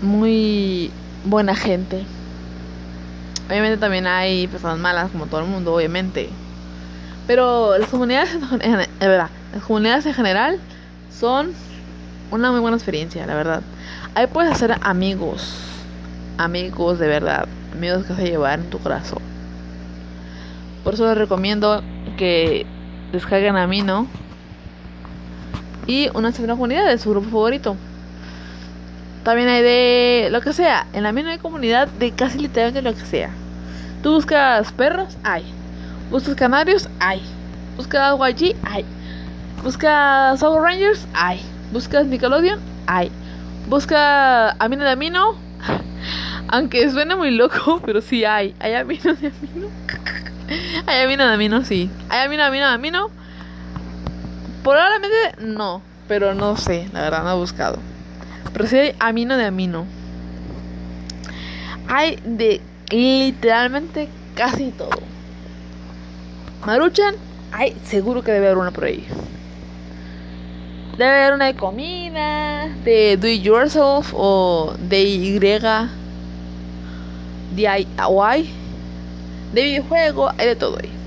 muy 0.01 0.92
buena 1.22 1.55
gente. 1.55 2.07
Obviamente 3.48 3.78
también 3.78 4.07
hay 4.07 4.46
personas 4.48 4.78
malas 4.78 5.11
como 5.11 5.26
todo 5.26 5.40
el 5.40 5.46
mundo, 5.46 5.74
obviamente. 5.74 6.38
Pero 7.26 7.78
las 7.78 7.90
comunidades 7.90 8.34
en, 8.34 8.62
en- 8.62 8.80
en 8.80 8.88
verdad, 9.01 9.32
las 9.53 9.64
comunidades 9.64 10.07
en 10.07 10.14
general 10.14 10.61
son 11.09 11.53
una 12.30 12.51
muy 12.53 12.61
buena 12.61 12.76
experiencia, 12.78 13.26
la 13.26 13.34
verdad. 13.36 13.64
Ahí 14.14 14.26
puedes 14.28 14.53
hacer 14.53 14.76
amigos, 14.82 15.86
amigos 16.38 16.98
de 16.98 17.09
verdad, 17.09 17.48
amigos 17.72 18.07
que 18.07 18.14
vas 18.14 18.22
a 18.22 18.26
llevar 18.26 18.61
en 18.61 18.70
tu 18.70 18.80
corazón. 18.80 19.20
Por 20.82 20.94
eso 20.94 21.07
les 21.07 21.18
recomiendo 21.18 21.84
que 22.16 22.66
descarguen 23.12 23.57
a 23.57 23.66
mí, 23.66 23.82
¿no? 23.82 24.09
Y 25.91 26.09
una 26.14 26.30
segunda 26.30 26.55
comunidad 26.55 26.86
de 26.86 26.99
su 26.99 27.11
grupo 27.11 27.30
favorito. 27.30 27.76
También 29.24 29.49
hay 29.49 29.61
de 29.61 30.28
lo 30.30 30.41
que 30.41 30.53
sea. 30.53 30.86
En 30.93 31.03
la 31.03 31.09
hay 31.09 31.38
comunidad 31.38 31.88
de 31.88 32.12
casi 32.12 32.38
literalmente 32.38 32.88
lo 32.88 32.97
que 32.97 33.05
sea. 33.05 33.30
Tú 34.01 34.12
buscas 34.12 34.70
perros, 34.70 35.18
hay. 35.24 35.43
Buscas 36.09 36.36
canarios, 36.36 36.88
hay. 37.01 37.20
Buscas 37.76 38.16
YG, 38.16 38.55
hay. 38.62 38.84
Buscas 39.64 40.38
Power 40.38 40.62
Rangers, 40.62 41.09
hay. 41.12 41.41
Buscas 41.72 42.07
Nickelodeon, 42.07 42.61
hay. 42.86 43.11
Busca 43.68 44.53
Amino 44.61 44.84
de 44.84 44.91
Amino. 44.91 45.34
Aunque 46.51 46.88
suene 46.88 47.16
muy 47.16 47.32
loco, 47.32 47.82
pero 47.84 48.01
sí 48.01 48.24
hay. 48.24 48.55
Hay 48.61 48.74
Amino 48.74 49.12
de 49.14 49.32
Amino. 49.43 49.66
Hay 50.86 51.05
Amino 51.05 51.26
de 51.26 51.34
Amino, 51.34 51.64
sí. 51.64 51.91
Hay 52.09 52.26
Amino 52.26 52.45
de 52.45 52.49
Amino 52.49 52.68
de 52.68 52.74
Amino. 52.74 53.20
Probablemente 54.63 55.17
no, 55.39 55.83
pero 56.07 56.35
no 56.35 56.57
sé, 56.57 56.89
la 56.93 57.03
verdad 57.03 57.25
no 57.25 57.33
he 57.33 57.37
buscado. 57.37 57.79
Pero 58.53 58.67
sí 58.67 58.77
hay 58.77 58.95
amino 58.99 59.37
de 59.37 59.47
amino. 59.47 59.87
Hay 61.89 62.19
de 62.25 62.61
literalmente 62.91 64.09
casi 64.35 64.71
todo. 64.71 64.91
Maruchan, 66.67 67.15
hay 67.53 67.77
seguro 67.85 68.23
que 68.23 68.33
debe 68.33 68.47
haber 68.47 68.59
una 68.59 68.71
por 68.71 68.85
ahí. 68.85 69.07
Debe 70.99 71.11
haber 71.11 71.33
una 71.35 71.47
de 71.47 71.55
comida, 71.55 72.69
de 72.85 73.17
do 73.17 73.27
it 73.27 73.43
yourself 73.43 74.13
o 74.15 74.75
de 74.79 75.03
Y, 75.03 75.39
DIY, 77.57 78.51
de 79.55 79.63
videojuego, 79.63 80.31
hay 80.37 80.47
de 80.47 80.57
todo 80.57 80.77
ahí. 80.83 80.99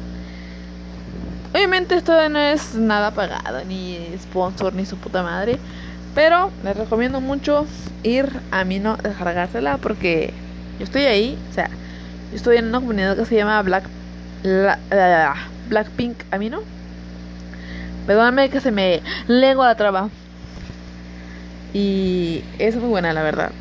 Obviamente 1.53 1.95
esto 1.95 2.13
no 2.29 2.39
es 2.39 2.73
nada 2.75 3.13
pagado, 3.13 3.63
ni 3.65 4.17
sponsor, 4.17 4.73
ni 4.73 4.85
su 4.85 4.97
puta 4.97 5.21
madre. 5.23 5.59
Pero 6.13 6.51
les 6.61 6.75
recomiendo 6.77 7.21
mucho 7.21 7.65
ir 8.03 8.43
a 8.51 8.63
Mino, 8.65 8.97
descargársela, 9.03 9.77
porque 9.77 10.33
yo 10.79 10.83
estoy 10.83 11.03
ahí. 11.05 11.43
O 11.49 11.53
sea, 11.53 11.69
yo 12.31 12.37
estoy 12.37 12.57
en 12.57 12.65
una 12.67 12.79
comunidad 12.79 13.15
que 13.17 13.25
se 13.25 13.35
llama 13.35 13.61
Black 13.61 13.89
la- 14.43 14.79
la- 14.89 15.09
la- 15.09 15.51
Blackpink 15.65 16.23
Amino. 16.31 16.59
Perdóname 18.05 18.49
que 18.49 18.59
se 18.59 18.71
me 18.71 19.01
lengua 19.27 19.67
la 19.67 19.75
traba. 19.75 20.09
Y 21.73 22.43
es 22.59 22.75
muy 22.75 22.89
buena, 22.89 23.13
la 23.13 23.23
verdad. 23.23 23.51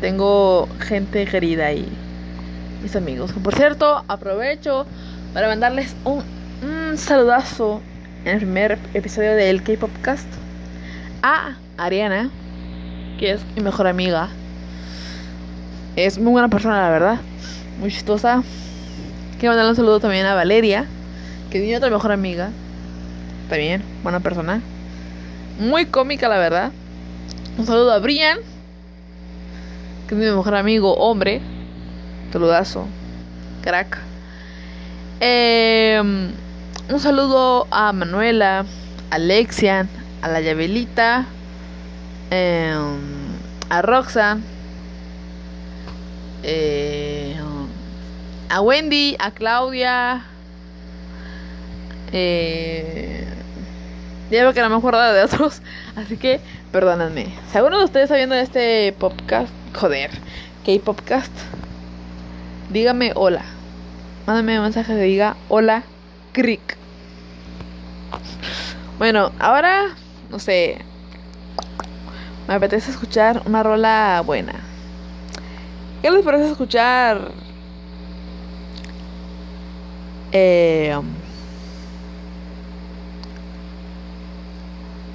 Tengo 0.00 0.68
gente 0.80 1.26
querida 1.26 1.66
ahí, 1.66 1.98
mis 2.80 2.96
amigos. 2.96 3.32
Por 3.42 3.54
cierto, 3.54 4.04
aprovecho 4.08 4.86
para 5.32 5.48
mandarles 5.48 5.96
un 6.04 6.24
saludazo 6.98 7.80
en 8.24 8.32
el 8.32 8.38
primer 8.38 8.78
episodio 8.92 9.34
del 9.34 9.62
K-Popcast 9.62 10.26
a 11.22 11.56
Ariana, 11.76 12.30
que 13.18 13.32
es 13.32 13.40
mi 13.54 13.62
mejor 13.62 13.86
amiga. 13.86 14.28
Es 15.96 16.18
muy 16.18 16.32
buena 16.32 16.48
persona, 16.48 16.82
la 16.82 16.90
verdad. 16.90 17.20
Muy 17.80 17.90
chistosa. 17.90 18.42
Quiero 19.38 19.52
mandarle 19.52 19.70
un 19.70 19.76
saludo 19.76 20.00
también 20.00 20.26
a 20.26 20.34
Valeria, 20.34 20.86
que 21.50 21.58
es 21.58 21.64
mi 21.64 21.74
otra 21.74 21.88
mejor 21.88 22.10
amiga. 22.10 22.50
También, 23.48 23.82
buena 24.02 24.20
persona. 24.20 24.60
Muy 25.60 25.86
cómica, 25.86 26.28
la 26.28 26.38
verdad. 26.38 26.72
Un 27.56 27.66
saludo 27.66 27.92
a 27.92 28.00
Brian, 28.00 28.38
que 30.08 30.14
es 30.14 30.20
mi 30.20 30.26
mejor 30.26 30.54
amigo, 30.54 30.94
hombre. 30.94 31.40
Saludazo. 32.32 32.86
Crack. 33.62 33.98
Eh, 35.20 36.02
un 36.90 37.00
saludo 37.00 37.66
a 37.70 37.92
Manuela, 37.92 38.64
a 39.10 39.14
Alexian, 39.16 39.88
a 40.22 40.28
la 40.28 40.40
Yabelita, 40.40 41.26
eh, 42.30 42.74
a 43.68 43.82
Roxanne, 43.82 44.42
eh, 46.42 47.36
a 48.48 48.60
Wendy, 48.62 49.16
a 49.18 49.30
Claudia. 49.32 50.24
Eh, 52.12 53.26
ya 54.30 54.42
veo 54.42 54.54
que 54.54 54.62
no 54.62 54.70
me 54.70 54.76
acuerdo 54.76 55.12
de 55.12 55.22
otros, 55.22 55.60
así 55.96 56.16
que 56.16 56.40
perdónenme. 56.72 57.26
Si 57.52 57.58
alguno 57.58 57.78
de 57.78 57.84
ustedes 57.84 58.04
está 58.04 58.16
viendo 58.16 58.34
este 58.34 58.94
podcast, 58.98 59.52
joder, 59.78 60.10
K-Popcast, 60.64 61.32
dígame 62.70 63.12
hola. 63.14 63.42
Mándame 64.26 64.58
un 64.58 64.64
mensaje 64.64 64.94
que 64.94 65.02
diga 65.02 65.36
hola, 65.48 65.82
Crick. 66.32 66.76
Bueno, 68.98 69.32
ahora, 69.38 69.96
no 70.30 70.38
sé, 70.38 70.78
me 72.48 72.54
apetece 72.54 72.90
escuchar 72.90 73.42
una 73.44 73.62
rola 73.62 74.22
buena. 74.24 74.54
¿Qué 76.02 76.10
les 76.10 76.24
parece 76.24 76.50
escuchar? 76.50 77.30
Eh, 80.32 80.98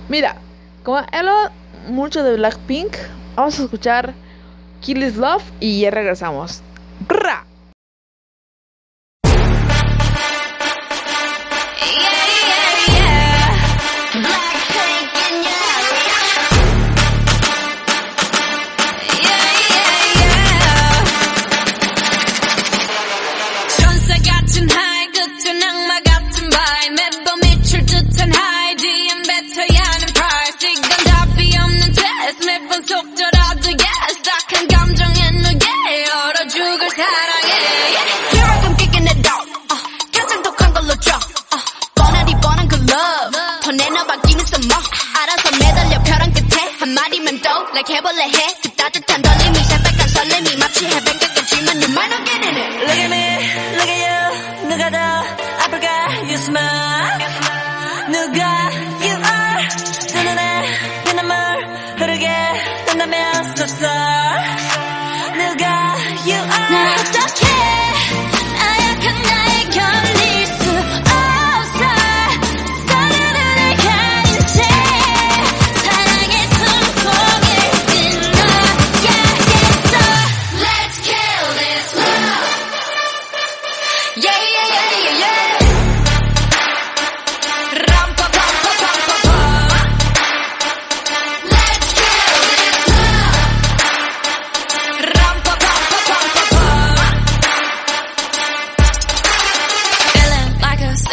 mira, 0.09 0.37
como 0.83 0.99
he 0.99 1.91
mucho 1.91 2.23
de 2.23 2.35
Blackpink, 2.35 2.95
vamos 3.35 3.59
a 3.59 3.63
escuchar 3.63 4.13
Kill 4.81 5.03
Is 5.03 5.17
Love 5.17 5.43
y 5.59 5.81
ya 5.81 5.91
regresamos. 5.91 6.61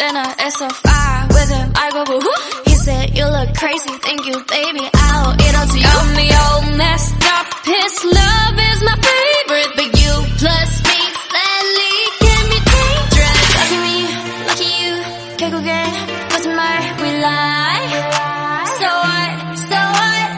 sinner, 0.00 0.34
it's 0.38 0.60
a 0.60 0.70
fire 0.70 1.26
with 1.28 1.50
him. 1.50 1.72
I 1.74 1.90
go, 1.92 2.02
woo. 2.08 2.20
He 2.64 2.74
said, 2.74 3.16
You 3.16 3.26
look 3.26 3.54
crazy, 3.54 3.92
thank 4.06 4.24
you, 4.26 4.36
baby. 4.48 4.84
I'll 4.94 5.34
eat 5.34 5.54
up 5.54 5.68
to 5.68 5.78
you. 5.78 5.86
I'm 5.86 6.10
the 6.16 6.28
old 6.44 6.76
messed 6.76 7.14
up. 7.36 7.46
His 7.64 7.94
love 8.04 8.56
is 8.70 8.78
my 8.88 8.96
favorite, 9.08 9.72
but 9.76 9.88
you 10.00 10.12
plus 10.40 10.70
me 10.88 11.00
sadly 11.28 11.96
can 12.24 12.44
be 12.52 12.58
dangerous. 12.72 13.44
Lucky 13.56 13.78
me, 13.84 13.96
lucky 14.48 14.70
you. 14.80 14.94
결국엔 15.36 15.70
거짓말 16.30 16.60
we 17.02 17.10
lie. 17.20 17.86
So 18.80 18.88
what, 19.04 19.30
so 19.68 19.78
what? 19.96 20.30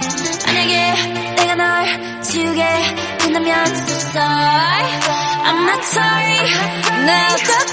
만약에 0.46 0.74
내가 1.36 1.55
널 1.55 2.22
지우게 2.22 2.62
된다면 3.18 3.66
so 3.66 3.94
sorry. 4.18 4.86
I'm 5.46 5.59
not 5.66 5.82
sorry. 5.84 6.38
나 7.07 7.71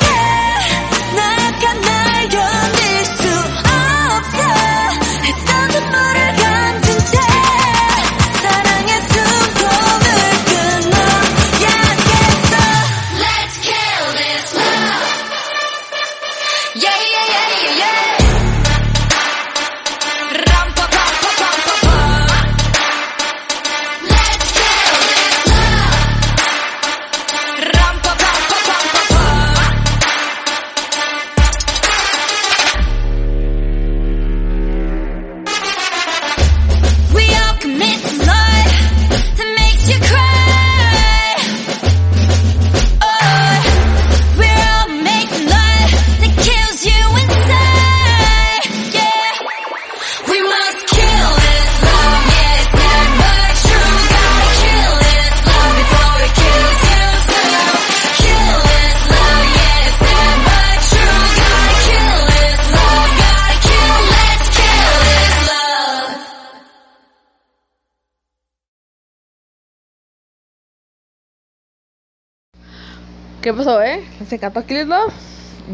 ¿Qué 73.43 73.55
pasó, 73.55 73.81
eh? 73.81 74.05
¿Les 74.21 74.31
encantó 74.35 74.67
Kill? 74.67 74.87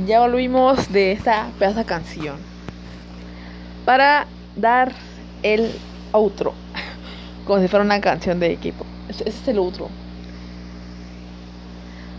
Ya 0.07 0.21
volvimos 0.21 0.93
de 0.93 1.11
esta 1.11 1.49
pedazo 1.59 1.81
de 1.81 1.85
canción. 1.85 2.37
Para 3.85 4.29
dar 4.55 4.93
el 5.43 5.73
outro. 6.13 6.55
Como 7.45 7.61
si 7.61 7.67
fuera 7.67 7.85
una 7.85 8.01
canción 8.01 8.39
de 8.39 8.53
equipo. 8.53 8.87
Ese 9.09 9.29
ese 9.29 9.41
es 9.41 9.49
el 9.49 9.59
outro. 9.59 9.89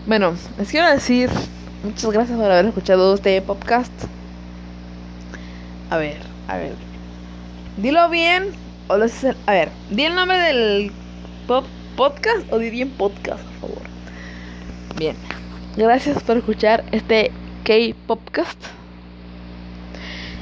Bueno, 0.05 0.35
les 0.57 0.69
quiero 0.69 0.89
decir 0.89 1.29
muchas 1.81 2.11
gracias 2.11 2.37
por 2.37 2.51
haber 2.51 2.65
escuchado 2.65 3.15
este 3.15 3.41
podcast. 3.41 3.93
A 5.89 5.95
ver, 5.95 6.17
a 6.49 6.57
ver. 6.57 6.75
Dilo 7.77 8.09
bien. 8.09 8.51
O 8.89 8.97
lo 8.97 9.05
a 9.45 9.51
ver, 9.51 9.69
di 9.91 10.03
el 10.03 10.15
nombre 10.15 10.37
del 10.39 10.91
podcast 11.95 12.51
o 12.51 12.57
di 12.57 12.69
bien 12.69 12.89
podcast, 12.89 13.41
por 13.61 13.69
favor. 13.69 13.86
Bien. 14.97 15.15
Gracias 15.75 16.23
por 16.23 16.37
escuchar 16.37 16.83
este 16.91 17.31
K-Popcast. 17.65 18.59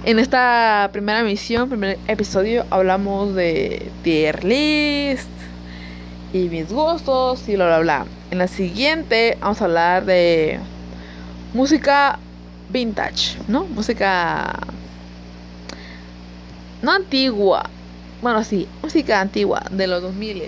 En 0.05 0.17
esta 0.17 0.89
primera 0.93 1.19
emisión, 1.19 1.67
primer 1.67 1.97
episodio, 2.07 2.65
hablamos 2.69 3.35
de 3.35 3.91
tier 4.01 4.45
list 4.45 5.27
y 6.31 6.47
mis 6.47 6.71
gustos 6.71 7.49
y 7.49 7.55
bla 7.55 7.65
bla 7.65 7.79
bla. 7.79 8.05
En 8.31 8.37
la 8.37 8.47
siguiente 8.47 9.37
vamos 9.41 9.61
a 9.61 9.65
hablar 9.65 10.05
de 10.05 10.57
música 11.53 12.17
vintage, 12.69 13.37
¿no? 13.49 13.65
Música 13.65 14.57
no 16.81 16.91
antigua. 16.93 17.69
Bueno, 18.21 18.41
sí, 18.45 18.69
música 18.81 19.19
antigua 19.19 19.63
de 19.69 19.87
los 19.87 20.01
2000 20.01 20.43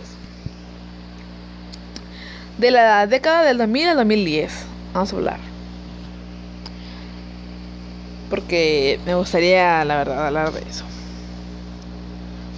de 2.57 2.71
la 2.71 3.07
década 3.07 3.43
del 3.43 3.57
2000 3.57 3.89
al 3.89 3.97
2010. 3.97 4.65
Vamos 4.93 5.13
a 5.13 5.15
hablar. 5.15 5.39
Porque 8.29 8.99
me 9.05 9.15
gustaría, 9.15 9.85
la 9.85 9.97
verdad, 9.97 10.27
hablar 10.27 10.51
de 10.51 10.61
eso. 10.61 10.83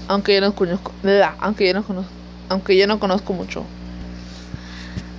Aunque 0.08 0.34
yo 0.34 0.41
no 0.41 0.56
conozco, 0.56 0.91
aunque 1.39 1.68
yo 1.68 1.74
no 1.74 1.84
conozco, 1.84 2.12
aunque 2.50 2.78
yo 2.78 2.88
no 2.88 3.00
conozco 3.00 3.34
mucho. 3.34 3.64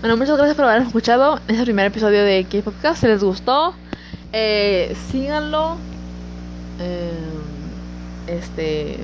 Bueno, 0.01 0.17
muchas 0.17 0.37
gracias 0.37 0.57
por 0.57 0.65
haber 0.65 0.83
escuchado 0.83 1.39
este 1.47 1.63
primer 1.63 1.87
episodio 1.87 2.25
de 2.25 2.45
K-Podcast. 2.51 3.03
Si 3.03 3.07
les 3.07 3.23
gustó, 3.23 3.75
eh, 4.33 4.97
síganlo. 5.11 5.77
Eh, 6.81 7.13
este. 8.27 8.97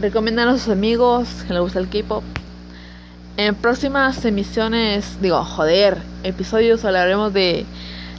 Recomiendan 0.00 0.48
a 0.48 0.58
sus 0.58 0.68
amigos 0.68 1.28
que 1.46 1.54
les 1.54 1.62
gusta 1.62 1.78
el 1.78 1.88
K-pop. 1.88 2.24
En 3.36 3.56
próximas 3.56 4.24
emisiones, 4.24 5.16
digo, 5.18 5.44
joder, 5.44 6.10
episodios 6.22 6.84
hablaremos 6.84 7.32
de 7.32 7.70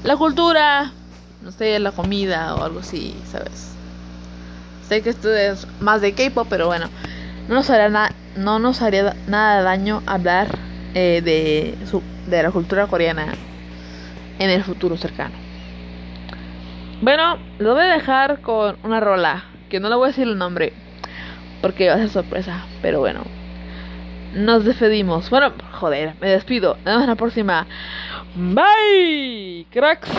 la 0.03 0.17
cultura, 0.17 0.95
no 1.39 1.51
sé, 1.51 1.79
la 1.79 1.91
comida 1.93 2.55
o 2.55 2.63
algo 2.63 2.79
así, 2.79 3.23
¿sabes? 3.25 3.79
Sé 4.79 5.01
que 5.01 5.09
esto 5.09 5.33
es 5.33 5.67
más 5.79 6.01
de 6.01 6.13
K-pop, 6.15 6.47
pero 6.49 6.67
bueno, 6.67 6.91
no 7.47 7.55
nos 7.55 7.69
haría, 7.69 7.89
na- 7.89 8.17
no 8.35 8.59
nos 8.59 8.81
haría 8.81 9.17
nada 9.27 9.63
daño 9.63 10.03
hablar 10.07 10.61
eh, 10.93 11.21
de, 11.23 11.79
de 12.25 12.43
la 12.43 12.51
cultura 12.51 12.87
coreana 12.87 13.33
en 14.37 14.49
el 14.49 14.63
futuro 14.63 14.95
cercano. 14.97 15.43
Bueno, 16.99 17.39
lo 17.57 17.73
voy 17.73 17.83
a 17.83 17.93
dejar 17.93 18.41
con 18.41 18.79
una 18.83 18.99
rola, 18.99 19.45
que 19.69 19.79
no 19.79 19.89
le 19.89 19.95
voy 19.95 20.05
a 20.05 20.07
decir 20.09 20.27
el 20.27 20.37
nombre, 20.37 20.75
porque 21.61 21.89
va 21.89 21.95
a 21.95 21.99
ser 21.99 22.09
sorpresa, 22.11 22.71
pero 22.81 22.99
bueno. 23.01 23.34
Nos 24.35 24.65
despedimos. 24.65 25.29
Bueno, 25.29 25.53
joder, 25.79 26.15
me 26.19 26.29
despido. 26.29 26.75
Nos 26.83 26.85
vemos 26.85 27.07
la 27.07 27.15
próxima. 27.15 27.65
Bye, 28.35 29.65
cracks. 29.71 30.09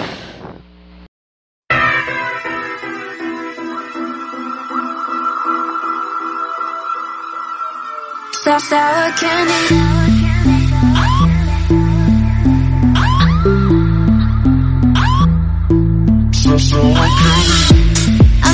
I'm 8.48 8.60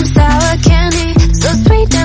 sour 0.07 0.57
candy, 0.65 1.15
so 1.35 1.51
sweet, 1.63 2.02